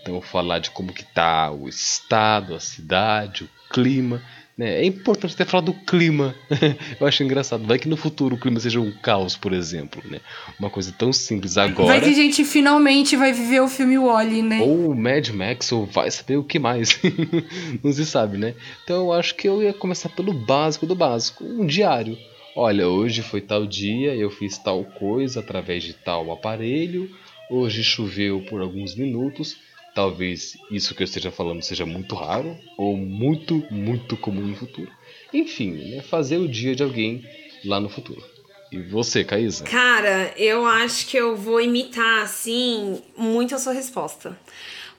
[0.00, 4.22] Então, falar de como que tá o estado, a cidade, o clima,
[4.58, 4.80] né?
[4.80, 6.34] É importante ter falado do clima.
[7.00, 7.64] Eu acho engraçado.
[7.64, 10.20] Vai que no futuro o clima seja um caos, por exemplo, né?
[10.58, 11.88] Uma coisa tão simples agora.
[11.88, 14.60] Vai que a gente finalmente vai viver o filme Wally, né?
[14.60, 17.00] Ou Mad Max, ou vai saber o que mais.
[17.82, 18.54] Não se sabe, né?
[18.82, 21.44] Então eu acho que eu ia começar pelo básico do básico.
[21.44, 22.18] Um diário.
[22.60, 27.08] Olha, hoje foi tal dia, eu fiz tal coisa através de tal aparelho.
[27.48, 29.56] Hoje choveu por alguns minutos.
[29.94, 34.90] Talvez isso que eu esteja falando seja muito raro ou muito, muito comum no futuro.
[35.32, 36.02] Enfim, né?
[36.02, 37.24] fazer o dia de alguém
[37.64, 38.24] lá no futuro.
[38.72, 39.62] E você, Caísa?
[39.64, 44.36] Cara, eu acho que eu vou imitar, assim, muito a sua resposta.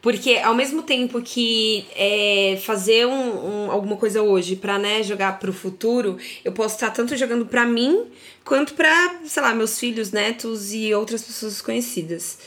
[0.01, 3.11] Porque ao mesmo tempo que é, fazer um,
[3.65, 7.65] um- alguma coisa hoje pra né, jogar pro futuro, eu posso estar tanto jogando pra
[7.65, 8.05] mim
[8.45, 12.37] quanto pra, sei lá, meus filhos, netos e outras pessoas conhecidas.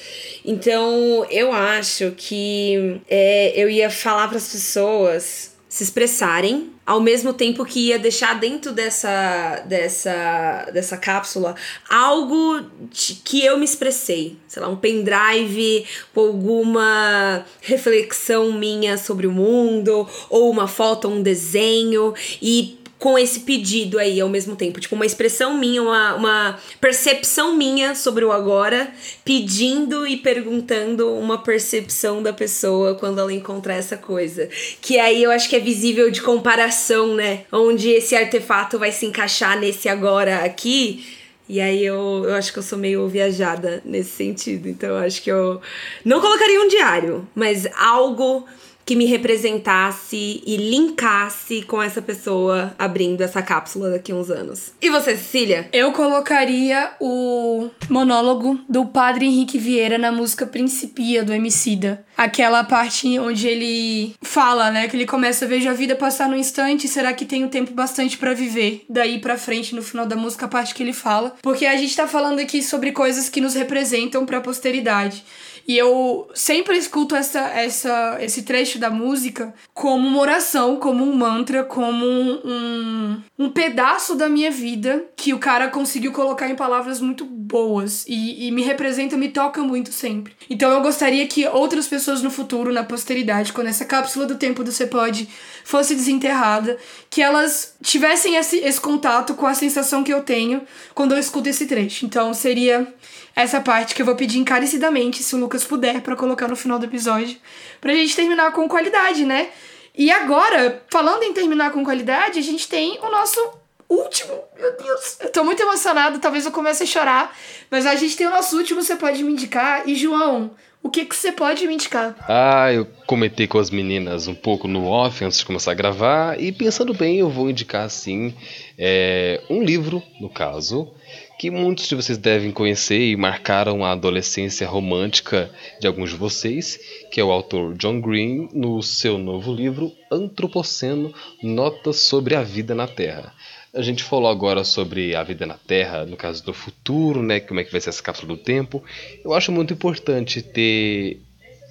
[0.44, 7.64] Então eu acho que é, eu ia falar pras pessoas se expressarem, ao mesmo tempo
[7.64, 11.54] que ia deixar dentro dessa dessa dessa cápsula
[11.88, 12.60] algo
[12.90, 19.32] de- que eu me expressei, sei lá, um pendrive com alguma reflexão minha sobre o
[19.32, 22.12] mundo ou uma foto, um desenho
[22.42, 27.56] e com esse pedido aí ao mesmo tempo, tipo uma expressão minha, uma, uma percepção
[27.56, 28.92] minha sobre o agora,
[29.24, 34.48] pedindo e perguntando uma percepção da pessoa quando ela encontrar essa coisa.
[34.80, 37.40] Que aí eu acho que é visível de comparação, né?
[37.50, 41.04] Onde esse artefato vai se encaixar nesse agora aqui.
[41.48, 44.68] E aí eu, eu acho que eu sou meio viajada nesse sentido.
[44.68, 45.60] Então eu acho que eu
[46.04, 48.46] não colocaria um diário, mas algo
[48.84, 54.72] que me representasse e linkasse com essa pessoa abrindo essa cápsula daqui a uns anos.
[54.80, 55.68] E você, Cecília?
[55.72, 62.04] Eu colocaria o monólogo do Padre Henrique Vieira na música Principia do Emicida.
[62.16, 66.36] Aquela parte onde ele fala, né, que ele começa a ver a vida passar no
[66.36, 68.84] instante, será que tenho tempo bastante pra viver?
[68.88, 71.34] Daí pra frente, no final da música, a parte que ele fala.
[71.42, 75.24] Porque a gente tá falando aqui sobre coisas que nos representam pra posteridade.
[75.66, 81.14] E eu sempre escuto essa, essa, esse trecho da música como uma oração, como um
[81.14, 87.00] mantra, como um, um, pedaço da minha vida que o cara conseguiu colocar em palavras
[87.00, 90.34] muito boas e, e me representa, me toca muito sempre.
[90.50, 94.64] Então eu gostaria que outras pessoas no futuro, na posteridade, quando essa cápsula do tempo
[94.64, 95.28] do Cepode
[95.64, 96.76] fosse desenterrada,
[97.08, 100.62] que elas tivessem esse, esse contato com a sensação que eu tenho
[100.94, 102.04] quando eu escuto esse trecho.
[102.04, 102.92] Então seria
[103.34, 106.78] essa parte que eu vou pedir encarecidamente, se o Lucas puder, pra colocar no final
[106.78, 107.36] do episódio,
[107.80, 109.48] pra gente terminar com qualidade, né?
[109.94, 113.40] E agora, falando em terminar com qualidade, a gente tem o nosso
[113.88, 114.32] último.
[114.58, 117.36] Meu Deus, eu tô muito emocionada, talvez eu comece a chorar,
[117.70, 119.86] mas a gente tem o nosso último, você pode me indicar.
[119.86, 122.16] E João, o que que você pode me indicar?
[122.28, 126.40] Ah, eu comentei com as meninas um pouco no off antes de começar a gravar
[126.40, 128.34] e pensando bem, eu vou indicar assim
[128.76, 130.92] é, um livro, no caso,
[131.38, 136.78] que muitos de vocês devem conhecer e marcaram a adolescência romântica de alguns de vocês,
[137.10, 141.12] que é o autor John Green, no seu novo livro Antropoceno:
[141.42, 143.32] Notas sobre a Vida na Terra.
[143.74, 147.40] A gente falou agora sobre a vida na Terra, no caso do futuro, né?
[147.40, 148.84] Como é que vai ser essa cápsula do tempo.
[149.24, 151.22] Eu acho muito importante ter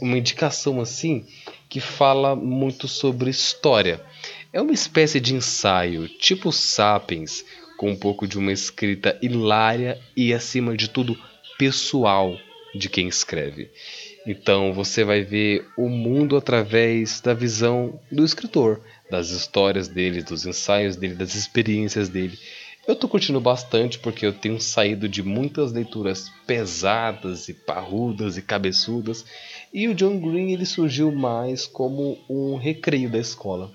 [0.02, 1.28] uma indicação assim
[1.70, 4.02] que fala muito sobre história.
[4.52, 7.46] É uma espécie de ensaio, tipo Sapiens,
[7.78, 11.16] com um pouco de uma escrita hilária e, acima de tudo,
[11.56, 12.36] pessoal
[12.74, 13.70] de quem escreve.
[14.26, 20.46] Então você vai ver o mundo através da visão do escritor, das histórias dele, dos
[20.46, 22.38] ensaios dele, das experiências dele.
[22.88, 28.42] Eu tô curtindo bastante porque eu tenho saído de muitas leituras pesadas e parrudas e
[28.42, 29.26] cabeçudas,
[29.74, 33.72] e o John Green ele surgiu mais como um recreio da escola.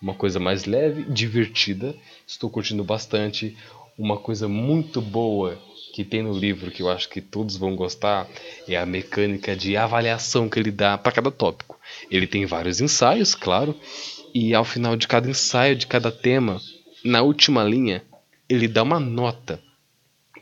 [0.00, 1.94] Uma coisa mais leve, divertida.
[2.26, 3.56] Estou curtindo bastante.
[3.98, 5.58] Uma coisa muito boa
[5.96, 8.28] que tem no livro que eu acho que todos vão gostar
[8.68, 11.80] é a mecânica de avaliação que ele dá para cada tópico.
[12.10, 13.74] Ele tem vários ensaios, claro,
[14.34, 16.60] e ao final de cada ensaio, de cada tema,
[17.02, 18.04] na última linha,
[18.46, 19.58] ele dá uma nota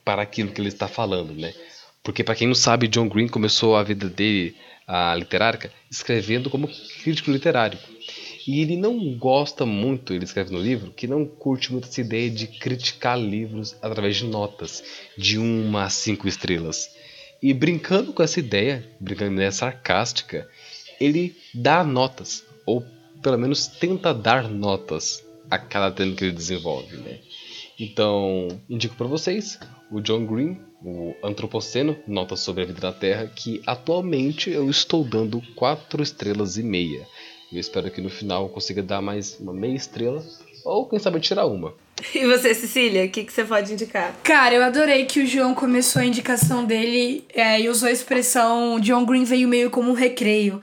[0.04, 1.54] para aquilo que ele está falando, né?
[2.02, 4.56] Porque para quem não sabe, John Green começou a vida dele,
[4.88, 6.68] a literária, escrevendo como
[7.00, 7.78] crítico literário.
[8.46, 12.30] E ele não gosta muito, ele escreve no livro, que não curte muito essa ideia
[12.30, 14.82] de criticar livros através de notas,
[15.16, 16.90] de uma a cinco estrelas.
[17.42, 20.48] E brincando com essa ideia, brincando de ideia sarcástica,
[21.00, 22.84] ele dá notas, ou
[23.22, 27.18] pelo menos tenta dar notas a cada tema que ele desenvolve, né?
[27.78, 29.58] Então, indico para vocês
[29.90, 35.02] o John Green, o Antropoceno, Notas sobre a Vida na Terra, que atualmente eu estou
[35.04, 37.06] dando 4 estrelas e meia.
[37.54, 40.20] Eu espero que no final eu consiga dar mais uma meia estrela.
[40.64, 41.72] Ou quem sabe tirar uma.
[42.12, 44.12] E você, Cecília, o que, que você pode indicar?
[44.24, 48.80] Cara, eu adorei que o João começou a indicação dele é, e usou a expressão
[48.80, 50.60] John Green veio meio como um recreio.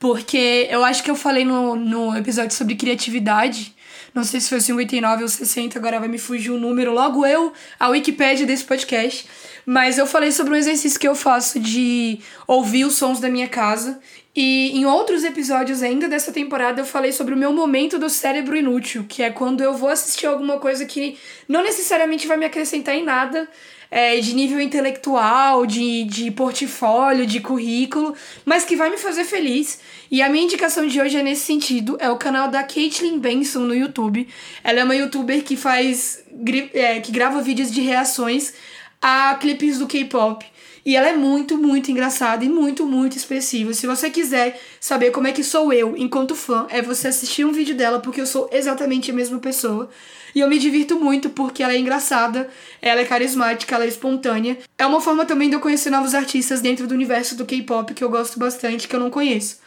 [0.00, 3.72] Porque eu acho que eu falei no, no episódio sobre criatividade.
[4.14, 6.92] Não sei se foi 59 ou 60, agora vai me fugir o número.
[6.92, 9.26] Logo eu, a Wikipédia desse podcast.
[9.64, 13.48] Mas eu falei sobre um exercício que eu faço de ouvir os sons da minha
[13.48, 14.00] casa
[14.34, 18.56] e em outros episódios ainda dessa temporada eu falei sobre o meu momento do cérebro
[18.56, 22.94] inútil, que é quando eu vou assistir alguma coisa que não necessariamente vai me acrescentar
[22.94, 23.46] em nada,
[23.92, 29.80] é, de nível intelectual, de, de portfólio, de currículo, mas que vai me fazer feliz.
[30.10, 33.60] E a minha indicação de hoje é nesse sentido, é o canal da Caitlyn Benson
[33.60, 34.26] no YouTube.
[34.64, 36.24] Ela é uma youtuber que faz,
[36.72, 38.54] é, que grava vídeos de reações
[39.02, 40.42] a clipes do K-pop.
[40.84, 43.72] E ela é muito, muito engraçada e muito, muito expressiva.
[43.72, 47.52] Se você quiser saber como é que sou eu enquanto fã, é você assistir um
[47.52, 49.88] vídeo dela, porque eu sou exatamente a mesma pessoa.
[50.34, 52.48] E eu me divirto muito porque ela é engraçada,
[52.80, 54.58] ela é carismática, ela é espontânea.
[54.76, 58.02] É uma forma também de eu conhecer novos artistas dentro do universo do K-pop que
[58.02, 59.60] eu gosto bastante, que eu não conheço.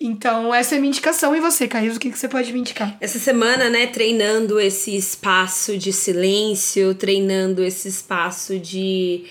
[0.00, 1.34] Então, essa é a minha indicação.
[1.34, 2.96] E você, Caio, o que, que você pode me indicar?
[3.00, 9.24] Essa semana, né, treinando esse espaço de silêncio, treinando esse espaço de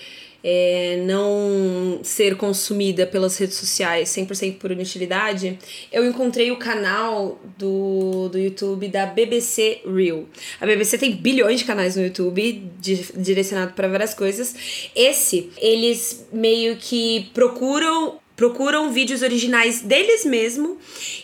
[0.48, 5.58] é, não ser consumida pelas redes sociais 100% por inutilidade,
[5.90, 10.24] eu encontrei o canal do, do YouTube da BBC Real.
[10.60, 14.54] A BBC tem bilhões de canais no YouTube di, direcionado para várias coisas.
[14.94, 20.76] Esse, eles meio que procuram procuram vídeos originais deles mesmo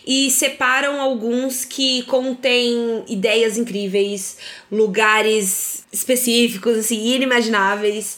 [0.05, 4.37] e separam alguns que contêm ideias incríveis,
[4.71, 8.17] lugares específicos, assim, inimagináveis.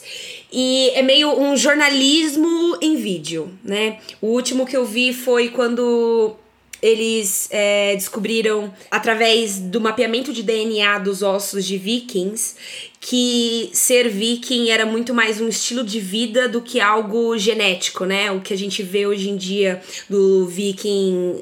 [0.52, 3.98] E é meio um jornalismo em vídeo, né?
[4.20, 6.36] O último que eu vi foi quando
[6.80, 12.54] eles é, descobriram, através do mapeamento de DNA dos ossos de vikings,
[13.08, 18.32] que ser viking era muito mais um estilo de vida do que algo genético, né?
[18.32, 19.80] O que a gente vê hoje em dia
[20.10, 21.40] do viking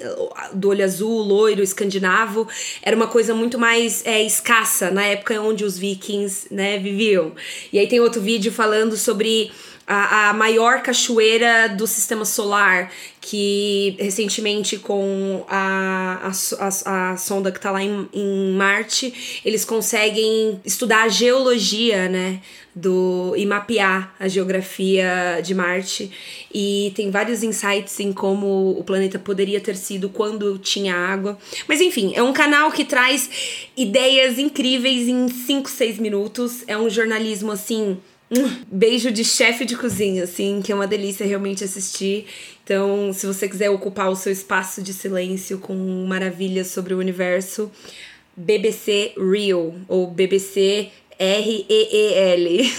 [0.52, 2.46] do olho azul, loiro, escandinavo,
[2.82, 7.32] era uma coisa muito mais é, escassa na época onde os vikings né, viviam.
[7.72, 9.50] E aí tem outro vídeo falando sobre
[9.86, 17.58] a, a maior cachoeira do sistema solar, que recentemente com a, a, a, sonda que
[17.58, 22.40] está lá em, em Marte, eles conseguem estudar a geologia, né?
[22.76, 26.10] Do, e mapear a geografia de Marte.
[26.52, 31.38] E tem vários insights em como o planeta poderia ter sido quando tinha água.
[31.68, 33.30] Mas enfim, é um canal que traz
[33.76, 36.64] ideias incríveis em 5, 6 minutos.
[36.66, 37.96] É um jornalismo assim
[38.70, 42.26] beijo de chefe de cozinha, assim, que é uma delícia realmente assistir.
[42.62, 45.74] Então, se você quiser ocupar o seu espaço de silêncio com
[46.06, 47.70] maravilhas sobre o universo,
[48.36, 52.72] BBC Real ou BBC R-E-E-L.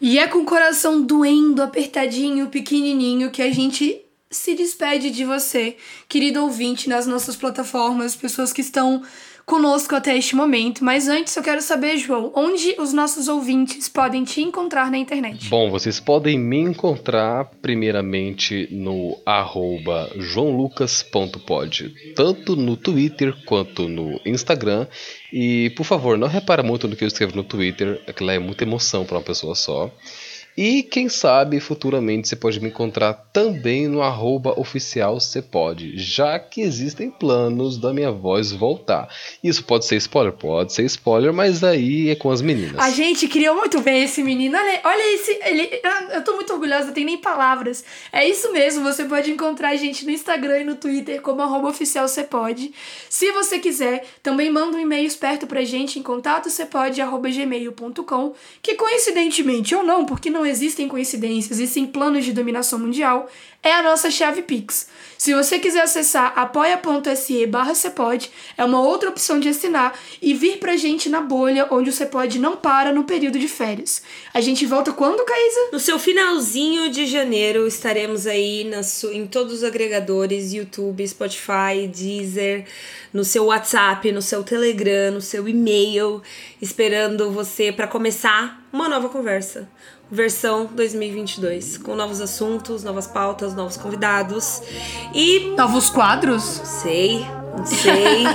[0.00, 5.76] E é com o coração doendo, apertadinho, pequenininho que a gente se despede de você,
[6.08, 9.02] querido ouvinte, nas nossas plataformas, pessoas que estão
[9.44, 10.84] conosco até este momento.
[10.84, 15.48] Mas antes eu quero saber, João, onde os nossos ouvintes podem te encontrar na internet?
[15.48, 24.86] Bom, vocês podem me encontrar primeiramente no arroba joãolucas.pod, tanto no Twitter quanto no Instagram.
[25.32, 28.64] E, por favor, não repara muito no que eu escrevo no Twitter, aquilo é muita
[28.64, 29.90] emoção para uma pessoa só.
[30.56, 35.18] E quem sabe futuramente você pode me encontrar também no arroba oficial
[35.50, 39.08] pode, já que existem planos da minha voz voltar.
[39.42, 40.32] Isso pode ser spoiler?
[40.32, 42.78] Pode ser spoiler, mas aí é com as meninas.
[42.78, 44.56] A gente criou muito bem esse menino.
[44.56, 45.38] Olha, olha esse.
[45.42, 45.80] Ele,
[46.12, 47.84] eu tô muito orgulhosa, não tem nem palavras.
[48.12, 51.68] É isso mesmo, você pode encontrar a gente no Instagram e no Twitter como arroba
[51.68, 52.72] oficial pode.
[53.08, 56.48] Se você quiser, também manda um e-mail esperto pra gente em contato
[57.32, 62.76] gmail.com que coincidentemente ou não, porque não não existem coincidências e sim planos de dominação
[62.76, 63.30] mundial,
[63.62, 64.88] é a nossa chave Pix.
[65.16, 68.28] Se você quiser acessar apoia.se barra Cepode,
[68.58, 72.40] é uma outra opção de assinar e vir pra gente na bolha onde o Cepode
[72.40, 74.02] não para no período de férias.
[74.34, 75.70] A gente volta quando, Caísa?
[75.72, 78.80] No seu finalzinho de janeiro estaremos aí na
[79.12, 82.64] em todos os agregadores, YouTube, Spotify, Deezer,
[83.12, 86.20] no seu WhatsApp, no seu Telegram, no seu e-mail,
[86.60, 89.68] esperando você para começar uma nova conversa
[90.12, 94.62] versão 2022, com novos assuntos, novas pautas, novos convidados
[95.14, 96.42] e novos quadros.
[96.42, 98.26] Sei, não sei.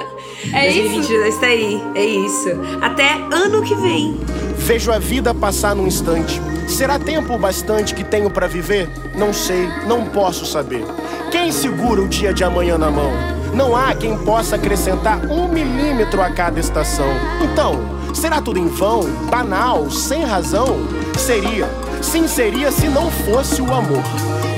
[0.54, 1.40] é 2022 isso.
[1.40, 2.48] tá aí, é isso.
[2.80, 4.18] Até ano que vem.
[4.56, 6.40] Vejo a vida passar num instante.
[6.66, 8.88] Será tempo bastante que tenho para viver?
[9.14, 10.84] Não sei, não posso saber.
[11.30, 13.12] Quem segura o dia de amanhã na mão?
[13.54, 17.08] Não há quem possa acrescentar um milímetro a cada estação.
[17.42, 20.78] Então, será tudo em vão, banal, sem razão?
[21.18, 21.68] Seria,
[22.06, 24.02] sim, seria se não fosse o amor.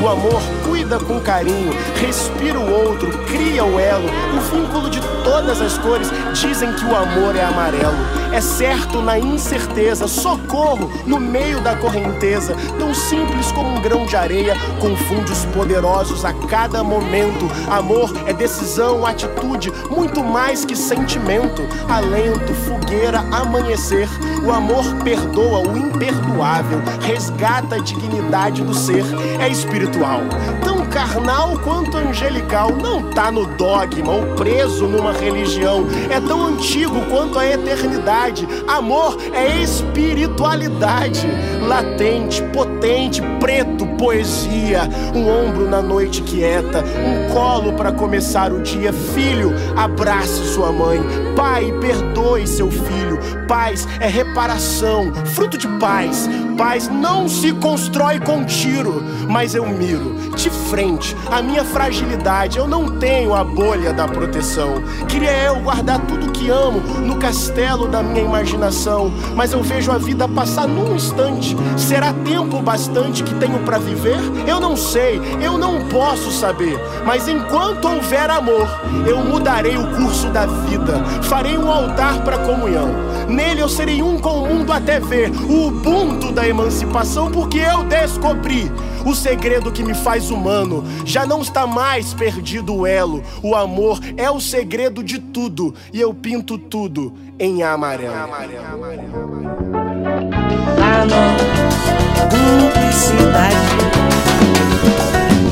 [0.01, 5.61] O amor cuida com carinho, respira o outro, cria o elo, o vínculo de todas
[5.61, 6.09] as cores.
[6.35, 7.97] Dizem que o amor é amarelo.
[8.31, 12.55] É certo na incerteza, socorro no meio da correnteza.
[12.79, 17.51] Tão simples como um grão de areia, confunde os poderosos a cada momento.
[17.69, 21.63] Amor é decisão, atitude, muito mais que sentimento.
[21.89, 24.09] Alento, fogueira, amanhecer.
[24.45, 29.05] O amor perdoa o imperdoável, resgata a dignidade do ser.
[29.41, 30.23] É espiritual,
[30.65, 32.75] tão carnal quanto angelical.
[32.75, 35.87] Não tá no dogma ou preso numa religião.
[36.11, 38.48] É tão antigo quanto a eternidade.
[38.69, 41.27] Amor é espiritualidade,
[41.67, 44.83] latente, potente, preto, poesia.
[45.15, 48.93] Um ombro na noite quieta, um colo para começar o dia.
[48.93, 51.01] Filho, abrace sua mãe.
[51.35, 53.19] Pai, perdoe seu filho.
[53.49, 56.29] Paz é reparação, fruto de paz.
[56.59, 62.59] Paz não se constrói com tiro, mas eu miro de frente a minha fragilidade.
[62.59, 64.83] Eu não tenho a bolha da proteção.
[65.09, 69.99] Queria eu guardar tudo que amo no castelo da minha imaginação, mas eu vejo a
[69.99, 71.57] vida passar num instante.
[71.77, 74.19] Será tempo bastante que tenho para viver?
[74.47, 76.79] Eu não sei, eu não posso saber.
[77.05, 78.69] Mas enquanto houver amor,
[79.07, 81.03] eu mudarei o curso da vida.
[81.23, 83.08] Farei um altar para comunhão.
[83.29, 87.85] Nele eu serei um com o mundo até ver o ponto da emancipação, porque eu
[87.85, 88.71] descobri
[89.05, 90.85] o segredo que me faz humano.
[91.05, 93.23] Já não está mais perdido o elo.
[93.43, 98.15] O amor é o segredo de tudo, e eu pinto tudo em amarelo.
[98.15, 98.65] amarelo.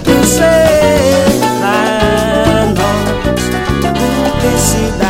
[0.04, 3.58] Pensei na nossa
[3.94, 5.05] publicidade